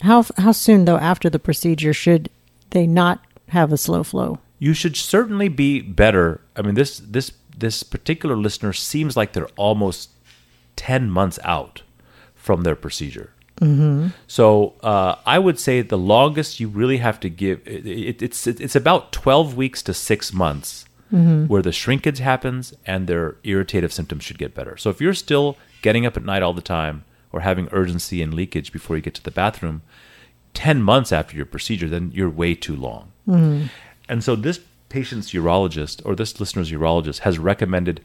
How 0.00 0.24
how 0.38 0.52
soon 0.52 0.86
though 0.86 0.98
after 0.98 1.28
the 1.28 1.38
procedure 1.38 1.92
should 1.92 2.30
they 2.70 2.86
not 2.86 3.22
have 3.48 3.70
a 3.70 3.76
slow 3.76 4.02
flow? 4.02 4.38
you 4.60 4.74
should 4.74 4.94
certainly 4.94 5.48
be 5.48 5.80
better. 5.80 6.40
I 6.54 6.62
mean, 6.62 6.74
this 6.74 6.98
this 6.98 7.32
this 7.60 7.82
particular 7.82 8.36
listener 8.36 8.72
seems 8.72 9.16
like 9.16 9.32
they're 9.32 9.48
almost 9.56 10.10
ten 10.76 11.10
months 11.10 11.38
out 11.44 11.82
from 12.34 12.62
their 12.62 12.76
procedure. 12.76 13.32
Mm-hmm. 13.60 14.08
So 14.26 14.74
uh, 14.82 15.16
I 15.26 15.38
would 15.38 15.58
say 15.58 15.82
the 15.82 15.98
longest 15.98 16.60
you 16.60 16.68
really 16.68 16.96
have 16.96 17.20
to 17.20 17.28
give 17.28 17.60
it, 17.66 17.86
it, 17.86 18.22
it's 18.22 18.46
it's 18.46 18.76
about 18.76 19.12
twelve 19.12 19.56
weeks 19.56 19.82
to 19.84 19.94
six 19.94 20.32
months 20.32 20.86
where 21.48 21.62
the 21.62 21.72
shrinkage 21.72 22.18
happens 22.18 22.72
and 22.86 23.06
their 23.06 23.36
irritative 23.42 23.92
symptoms 23.92 24.22
should 24.24 24.38
get 24.38 24.54
better. 24.54 24.76
So 24.76 24.90
if 24.90 25.00
you're 25.00 25.14
still 25.14 25.56
getting 25.82 26.06
up 26.06 26.16
at 26.16 26.24
night 26.24 26.42
all 26.42 26.52
the 26.52 26.62
time 26.62 27.04
or 27.32 27.40
having 27.40 27.68
urgency 27.72 28.22
and 28.22 28.32
leakage 28.32 28.72
before 28.72 28.96
you 28.96 29.02
get 29.02 29.14
to 29.14 29.22
the 29.22 29.30
bathroom, 29.32 29.82
10 30.54 30.82
months 30.82 31.10
after 31.10 31.36
your 31.36 31.46
procedure, 31.46 31.88
then 31.88 32.12
you're 32.14 32.30
way 32.30 32.54
too 32.54 32.76
long. 32.76 33.10
And 34.08 34.22
so 34.22 34.36
this 34.36 34.60
patient's 34.90 35.32
urologist 35.32 36.02
or 36.04 36.14
this 36.14 36.38
listener's 36.38 36.70
urologist 36.70 37.20
has 37.20 37.38
recommended 37.38 38.02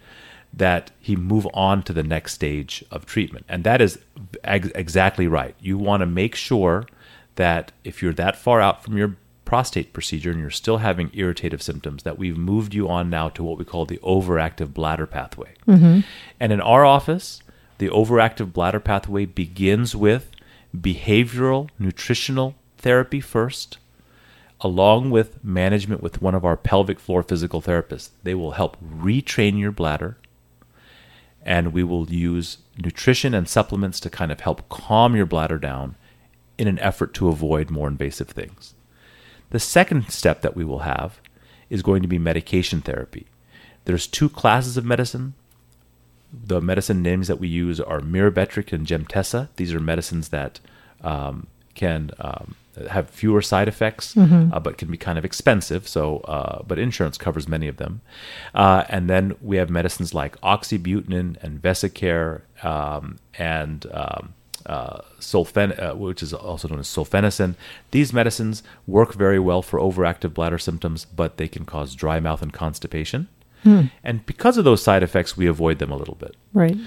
that 0.54 0.92
he 1.02 1.18
move 1.18 1.46
on 1.54 1.84
to 1.84 1.92
the 1.92 2.04
next 2.04 2.34
stage 2.34 2.86
of 2.90 3.06
treatment. 3.06 3.46
And 3.50 3.66
that 3.66 3.82
is 3.82 4.00
ex- 4.46 4.72
exactly 4.74 5.28
right. 5.28 5.54
You 5.60 5.78
want 5.78 6.00
to 6.00 6.06
make 6.06 6.36
sure 6.36 6.88
that 7.36 7.74
if 7.84 8.02
you're 8.02 8.14
that 8.14 8.38
far 8.38 8.62
out 8.62 8.82
from 8.82 8.96
your 8.96 9.18
prostate 9.44 9.92
procedure 9.92 10.32
and 10.32 10.40
you're 10.40 10.50
still 10.50 10.78
having 10.78 11.12
irritative 11.14 11.62
symptoms, 11.62 12.04
that 12.04 12.18
we've 12.18 12.38
moved 12.38 12.74
you 12.74 12.88
on 12.88 13.10
now 13.10 13.28
to 13.30 13.44
what 13.44 13.58
we 13.58 13.66
call 13.66 13.86
the 13.86 13.98
overactive 13.98 14.74
bladder 14.74 15.06
pathway. 15.06 15.54
Mm-hmm. 15.68 16.00
And 16.40 16.54
in 16.54 16.62
our 16.62 16.86
office, 16.86 17.42
the 17.78 17.90
overactive 17.90 18.54
bladder 18.54 18.80
pathway 18.80 19.26
begins 19.26 19.96
with 19.96 20.32
behavioral 20.76 21.70
nutritional 21.78 22.56
therapy 22.78 23.20
first 23.20 23.78
along 24.66 25.12
with 25.12 25.44
management 25.44 26.02
with 26.02 26.24
one 26.24 26.34
of 26.34 26.44
our 26.44 26.58
pelvic 26.58 27.00
floor 27.00 27.22
physical 27.22 27.62
therapists. 27.62 28.10
They 28.24 28.34
will 28.34 28.54
help 28.54 28.78
retrain 28.84 29.60
your 29.60 29.72
bladder, 29.72 30.18
and 31.44 31.72
we 31.72 31.84
will 31.84 32.10
use 32.10 32.58
nutrition 32.76 33.36
and 33.36 33.48
supplements 33.48 34.00
to 34.00 34.10
kind 34.10 34.32
of 34.32 34.40
help 34.40 34.68
calm 34.68 35.16
your 35.16 35.28
bladder 35.28 35.60
down 35.60 35.94
in 36.58 36.68
an 36.68 36.80
effort 36.80 37.14
to 37.14 37.28
avoid 37.28 37.70
more 37.70 37.88
invasive 37.88 38.30
things. 38.30 38.74
The 39.52 39.60
second 39.60 40.10
step 40.10 40.42
that 40.42 40.56
we 40.56 40.66
will 40.66 40.80
have 40.80 41.20
is 41.70 41.84
going 41.84 42.02
to 42.02 42.08
be 42.08 42.18
medication 42.18 42.82
therapy. 42.82 43.28
There's 43.84 44.08
two 44.08 44.30
classes 44.30 44.78
of 44.78 44.86
medicine 44.86 45.36
the 46.34 46.60
medicine 46.60 47.02
names 47.02 47.28
that 47.28 47.40
we 47.40 47.48
use 47.48 47.80
are 47.80 48.02
Myrbetriq 48.02 48.74
and 48.74 48.86
Gemtesa. 48.86 49.50
These 49.56 49.74
are 49.74 49.80
medicines 49.80 50.30
that 50.30 50.60
um, 51.02 51.48
can 51.76 52.12
um, 52.20 52.56
have 52.90 53.10
fewer 53.10 53.42
side 53.42 53.68
effects, 53.68 54.16
uh, 54.52 54.60
but 54.60 54.78
can 54.78 54.90
be 54.90 54.98
kind 54.98 55.18
of 55.18 55.26
expensive. 55.26 55.88
So, 55.88 56.20
uh, 56.20 56.64
but 56.68 56.80
insurance 56.80 57.18
covers 57.18 57.48
many 57.48 57.68
of 57.68 57.78
them. 57.78 58.02
Uh, 58.54 58.84
and 58.90 59.10
then 59.10 59.36
we 59.42 59.58
have 59.58 59.70
medicines 59.70 60.14
like 60.14 60.40
oxybutynin 60.42 61.38
and 61.42 61.62
Vesicare 61.62 62.42
um, 62.64 63.18
and 63.38 63.86
um, 63.92 64.34
uh, 64.66 65.02
sulfen, 65.20 65.78
uh, 65.80 65.96
which 65.96 66.24
is 66.24 66.34
also 66.34 66.68
known 66.68 66.80
as 66.80 66.88
solifenacin. 66.88 67.56
These 67.92 68.12
medicines 68.14 68.64
work 68.88 69.14
very 69.14 69.40
well 69.40 69.62
for 69.62 69.80
overactive 69.80 70.34
bladder 70.34 70.58
symptoms, 70.58 71.06
but 71.06 71.38
they 71.38 71.48
can 71.48 71.66
cause 71.66 71.96
dry 71.96 72.20
mouth 72.20 72.42
and 72.42 72.52
constipation. 72.52 73.28
And 74.04 74.24
because 74.28 74.58
of 74.60 74.64
those 74.64 74.84
side 74.84 75.02
effects, 75.02 75.36
we 75.36 75.48
avoid 75.48 75.80
them 75.80 75.92
a 75.92 75.98
little 75.98 76.14
bit. 76.16 76.36
Right. 76.54 76.78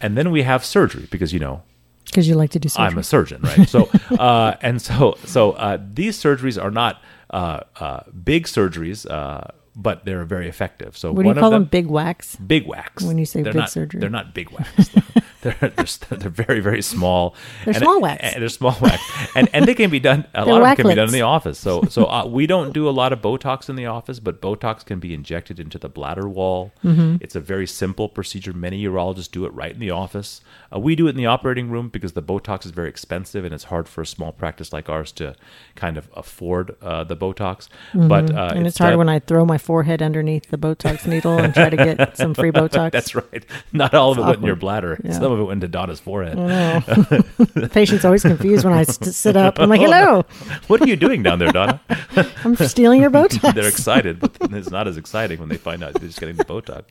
And 0.00 0.16
then 0.18 0.32
we 0.32 0.42
have 0.42 0.64
surgery 0.64 1.06
because 1.08 1.32
you 1.32 1.38
know 1.38 1.62
Because 2.06 2.28
you 2.28 2.34
like 2.34 2.50
to 2.50 2.58
do 2.58 2.68
surgery. 2.68 2.86
I'm 2.86 2.98
a 2.98 3.02
surgeon, 3.02 3.42
right? 3.42 3.68
So, 3.68 3.88
uh, 4.18 4.54
and 4.60 4.80
so, 4.80 5.16
so 5.24 5.52
uh, 5.52 5.78
these 5.92 6.16
surgeries 6.20 6.62
are 6.62 6.70
not 6.70 7.02
uh, 7.30 7.60
uh, 7.80 8.00
big 8.22 8.46
surgeries, 8.46 9.10
uh, 9.10 9.42
but 9.74 10.04
they're 10.04 10.24
very 10.24 10.48
effective. 10.48 10.96
So, 10.96 11.12
what 11.12 11.22
do 11.24 11.28
you 11.28 11.34
call 11.34 11.50
them? 11.50 11.62
them, 11.62 11.70
Big 11.70 11.86
wax? 11.86 12.36
big 12.36 12.66
wax. 12.66 13.02
when 13.02 13.18
you 13.18 13.26
say 13.26 13.42
they're 13.42 13.52
big 13.52 13.60
not, 13.60 13.70
surgery? 13.70 14.00
They're 14.00 14.10
not 14.10 14.34
big 14.34 14.50
wax. 14.50 14.90
they're, 15.44 15.56
they're, 15.76 16.18
they're 16.18 16.30
very, 16.30 16.58
very 16.60 16.82
small. 16.82 17.34
They're 17.64 17.74
And- 17.74 17.82
small 17.84 18.00
wax. 18.00 18.20
and 18.22 18.42
they're 18.42 18.48
small 18.48 18.76
wax, 18.80 19.00
and 19.36 19.48
and 19.52 19.64
they 19.66 19.74
can 19.74 19.90
be 19.90 20.00
done. 20.00 20.26
A 20.34 20.44
lot 20.46 20.60
of 20.60 20.66
them 20.66 20.76
can 20.76 20.88
be 20.88 20.94
done 20.96 21.06
in 21.08 21.12
the 21.12 21.22
office. 21.22 21.58
So, 21.58 21.82
so 21.88 22.06
uh, 22.06 22.26
we 22.26 22.46
don't 22.46 22.72
do 22.72 22.88
a 22.88 22.90
lot 22.90 23.12
of 23.12 23.20
Botox 23.20 23.68
in 23.68 23.76
the 23.76 23.86
office, 23.86 24.18
but 24.18 24.40
Botox 24.40 24.84
can 24.84 24.98
be 24.98 25.14
injected 25.14 25.60
into 25.60 25.78
the 25.78 25.88
bladder 25.88 26.28
wall. 26.28 26.72
Mm-hmm. 26.84 27.16
It's 27.20 27.36
a 27.36 27.40
very 27.40 27.66
simple 27.66 28.08
procedure. 28.08 28.52
Many 28.52 28.82
urologists 28.84 29.30
do 29.30 29.44
it 29.44 29.52
right 29.54 29.72
in 29.72 29.78
the 29.78 29.90
office. 29.90 30.40
Uh, 30.74 30.78
we 30.80 30.96
do 30.96 31.06
it 31.06 31.10
in 31.10 31.16
the 31.16 31.26
operating 31.26 31.70
room 31.70 31.88
because 31.90 32.14
the 32.14 32.22
Botox 32.22 32.64
is 32.64 32.72
very 32.72 32.88
expensive, 32.88 33.44
and 33.44 33.54
it's 33.54 33.64
hard 33.64 33.88
for 33.88 34.00
a 34.02 34.06
small 34.06 34.32
practice 34.32 34.72
like 34.72 34.88
ours 34.88 35.12
to 35.12 35.34
kind 35.76 35.96
of 35.96 36.08
afford 36.14 36.74
uh, 36.82 37.04
the 37.04 37.16
Botox. 37.16 37.68
But 37.94 38.30
uh, 38.30 38.34
Mm-hmm. 38.44 38.56
and 38.58 38.66
it's, 38.66 38.78
hard 38.78 38.92
done- 38.92 38.98
when 38.98 39.08
I 39.08 39.18
throw 39.18 39.44
my 39.44 39.58
forehead 39.58 40.00
underneath 40.02 40.50
the 40.50 40.56
Botox 40.58 41.06
needle 41.06 41.38
and 41.38 41.52
try 41.54 41.68
to 41.70 41.76
get 41.76 42.16
some 42.16 42.34
free 42.34 42.50
Botox. 42.50 42.90
That's 42.92 43.14
right. 43.14 43.44
Not 43.72 43.92
all 43.94 44.12
of 44.12 44.18
it 44.18 44.22
went 44.22 44.38
in 44.38 44.44
your 44.44 44.56
bladder. 44.56 44.98
Yeah. 45.04 45.12
Some 45.12 45.32
of 45.34 45.40
it 45.40 45.44
went 45.44 45.62
into 45.62 45.68
Donna's 45.68 46.00
forehead. 46.00 46.38
the 46.38 47.68
patient's 47.72 48.04
always 48.04 48.22
confused 48.22 48.64
when 48.64 48.72
I 48.72 48.84
sit 48.84 49.36
up. 49.36 49.58
I'm 49.58 49.68
like, 49.68 49.80
hello, 49.80 50.24
What 50.68 50.80
are 50.80 50.86
you 50.86 50.96
doing 50.96 51.22
down 51.22 51.38
there, 51.38 51.52
Donna? 51.52 51.80
I'm 52.44 52.56
stealing 52.56 53.00
your 53.00 53.10
Botox. 53.10 53.54
They're 53.54 53.68
excited, 53.68 54.20
but 54.20 54.36
it's 54.52 54.70
not 54.70 54.88
as 54.88 54.96
exciting 54.96 55.40
when 55.40 55.48
they 55.48 55.56
find 55.56 55.82
out 55.82 55.94
they're 55.94 56.06
just 56.08 56.20
getting 56.20 56.36
the 56.36 56.44
Botox. 56.44 56.84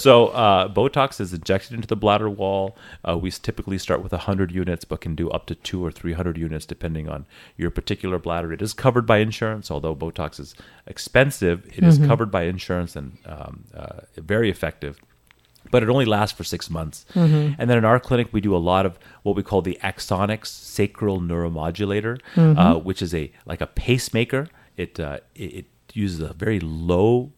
So 0.00 0.28
uh, 0.28 0.68
Botox 0.68 1.20
is 1.20 1.32
injected 1.32 1.74
into 1.74 1.86
the 1.86 1.96
bladder 1.96 2.28
wall. 2.28 2.76
Uh, 3.08 3.16
we 3.18 3.30
typically 3.30 3.78
start 3.78 4.02
with 4.02 4.12
100 4.12 4.50
units, 4.50 4.84
but 4.84 5.00
can 5.00 5.14
do 5.14 5.30
up 5.30 5.46
to 5.46 5.54
two 5.54 5.84
or 5.84 5.90
300 5.90 6.36
units 6.36 6.66
depending 6.66 7.08
on 7.08 7.26
your 7.56 7.70
particular 7.70 8.18
bladder. 8.18 8.52
It 8.52 8.62
is 8.62 8.72
covered 8.72 9.06
by 9.06 9.18
insurance, 9.18 9.70
although 9.70 9.94
Botox 9.94 10.40
is 10.40 10.54
expensive. 10.86 11.66
It 11.66 11.84
is 11.84 11.98
covered 11.98 12.30
by 12.30 12.44
insurance 12.44 12.96
and 12.96 13.18
um, 13.26 13.64
uh, 13.74 14.00
very 14.16 14.50
effective. 14.50 15.00
But 15.72 15.82
it 15.82 15.88
only 15.88 16.04
lasts 16.04 16.36
for 16.38 16.44
six 16.44 16.70
months. 16.70 17.04
And 17.58 17.66
then 17.68 17.76
in 17.78 17.84
our 17.84 17.98
clinic, 17.98 18.28
we 18.30 18.40
do 18.40 18.54
a 18.54 18.62
lot 18.72 18.86
of 18.86 18.92
what 19.24 19.34
we 19.34 19.42
call 19.42 19.60
the 19.62 19.76
Axonics 19.82 20.46
sacral 20.46 21.20
neuromodulator, 21.20 22.20
uh, 22.36 22.74
which 22.88 23.02
is 23.02 23.12
a 23.14 23.32
like 23.46 23.60
a 23.60 23.66
pacemaker. 23.66 24.42
It, 24.76 25.00
uh, 25.00 25.18
it 25.34 25.50
it 25.60 25.66
uses 25.94 26.20
a 26.20 26.32
very 26.34 26.60
low 26.60 27.32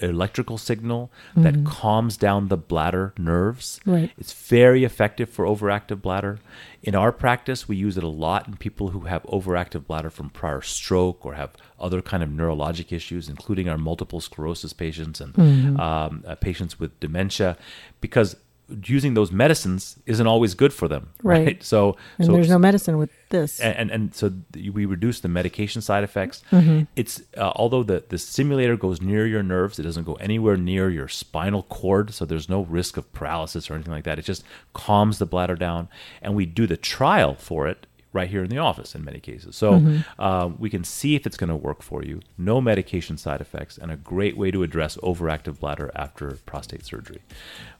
electrical 0.00 0.58
signal 0.58 1.10
that 1.36 1.64
calms 1.64 2.16
down 2.16 2.48
the 2.48 2.56
bladder 2.56 3.12
nerves. 3.18 3.80
Right. 3.86 4.10
It's 4.18 4.32
very 4.32 4.84
effective 4.84 5.28
for 5.28 5.44
overactive 5.44 6.02
bladder. 6.02 6.38
In 6.82 6.94
our 6.94 7.12
practice, 7.12 7.68
we 7.68 7.76
use 7.76 7.96
it 7.96 8.04
a 8.04 8.08
lot 8.08 8.46
in 8.46 8.56
people 8.56 8.88
who 8.88 9.00
have 9.00 9.22
overactive 9.24 9.86
bladder 9.86 10.10
from 10.10 10.30
prior 10.30 10.60
stroke 10.62 11.26
or 11.26 11.34
have 11.34 11.52
other 11.78 12.00
kind 12.00 12.22
of 12.22 12.28
neurologic 12.28 12.92
issues, 12.92 13.28
including 13.28 13.68
our 13.68 13.78
multiple 13.78 14.20
sclerosis 14.20 14.72
patients 14.72 15.20
and 15.20 15.36
um, 15.80 16.24
uh, 16.26 16.34
patients 16.36 16.78
with 16.78 16.98
dementia, 17.00 17.56
because 18.00 18.36
using 18.84 19.14
those 19.14 19.32
medicines 19.32 19.96
isn't 20.06 20.26
always 20.26 20.54
good 20.54 20.72
for 20.72 20.88
them. 20.88 21.10
Right. 21.22 21.46
Right. 21.46 21.62
So, 21.68 21.96
and 22.18 22.26
so 22.26 22.32
there's 22.32 22.48
no 22.48 22.58
medicine 22.58 22.98
with 22.98 23.10
this. 23.28 23.60
and, 23.60 23.76
and 23.76 23.90
and 23.90 24.14
so 24.14 24.32
we 24.54 24.86
reduce 24.86 25.20
the 25.20 25.28
medication 25.28 25.82
side 25.82 26.02
effects. 26.02 26.42
Mm-hmm. 26.50 26.84
It's 26.96 27.20
uh, 27.36 27.52
although 27.56 27.82
the 27.82 28.04
the 28.08 28.18
simulator 28.18 28.76
goes 28.76 29.00
near 29.02 29.26
your 29.26 29.42
nerves, 29.42 29.78
it 29.78 29.82
doesn't 29.82 30.04
go 30.04 30.14
anywhere 30.14 30.56
near 30.56 30.88
your 30.88 31.08
spinal 31.08 31.64
cord, 31.64 32.14
so 32.14 32.24
there's 32.24 32.48
no 32.48 32.62
risk 32.62 32.96
of 32.96 33.12
paralysis 33.12 33.70
or 33.70 33.74
anything 33.74 33.92
like 33.92 34.04
that. 34.04 34.18
It 34.18 34.24
just 34.24 34.44
calms 34.72 35.18
the 35.18 35.26
bladder 35.26 35.56
down, 35.56 35.88
and 36.22 36.34
we 36.34 36.46
do 36.46 36.66
the 36.66 36.76
trial 36.76 37.34
for 37.34 37.68
it 37.68 37.86
right 38.12 38.28
here 38.30 38.42
in 38.42 38.48
the 38.48 38.58
office 38.58 38.94
in 38.94 39.04
many 39.04 39.20
cases. 39.20 39.54
So 39.56 39.72
Mm-hmm. 39.72 39.98
uh, 40.20 40.46
we 40.58 40.70
can 40.70 40.82
see 40.82 41.14
if 41.14 41.26
it's 41.26 41.36
going 41.36 41.50
to 41.50 41.56
work 41.56 41.82
for 41.82 42.02
you. 42.02 42.20
No 42.38 42.60
medication 42.60 43.16
side 43.18 43.40
effects, 43.40 43.76
and 43.78 43.90
a 43.90 43.96
great 43.96 44.36
way 44.36 44.50
to 44.50 44.62
address 44.62 44.96
overactive 45.02 45.60
bladder 45.60 45.90
after 45.94 46.38
prostate 46.46 46.84
surgery. 46.84 47.20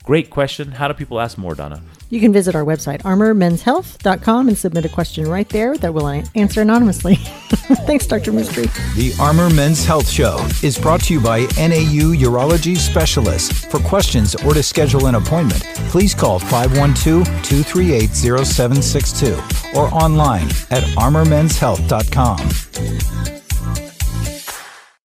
Great 0.04 0.30
question. 0.30 0.72
How 0.72 0.88
do 0.88 0.94
people 0.94 1.20
ask 1.20 1.36
more, 1.38 1.54
Donna? 1.54 1.82
You 2.08 2.20
can 2.20 2.32
visit 2.32 2.54
our 2.54 2.64
website, 2.64 3.02
armormenshealth.com, 3.02 4.48
and 4.48 4.56
submit 4.56 4.84
a 4.84 4.88
question 4.88 5.26
right 5.28 5.48
there 5.48 5.76
that 5.78 5.92
we'll 5.92 6.06
answer 6.34 6.62
anonymously. 6.62 7.16
Thanks, 7.86 8.06
Dr. 8.06 8.32
Mistry. 8.32 8.66
The 8.96 9.14
Armor 9.22 9.50
Men's 9.50 9.84
Health 9.84 10.08
Show 10.08 10.38
is 10.62 10.78
brought 10.78 11.02
to 11.04 11.14
you 11.14 11.20
by 11.20 11.40
NAU 11.58 12.14
Urology 12.14 12.76
Specialists. 12.76 13.64
For 13.66 13.80
questions 13.80 14.34
or 14.36 14.54
to 14.54 14.62
schedule 14.62 15.06
an 15.06 15.14
appointment, 15.16 15.62
please 15.90 16.14
call 16.14 16.38
512 16.38 17.26
238 17.44 18.10
0762 18.10 19.34
or 19.78 19.92
online 20.18 20.48
at 20.70 20.82
armormenshealth.com. 20.96 23.47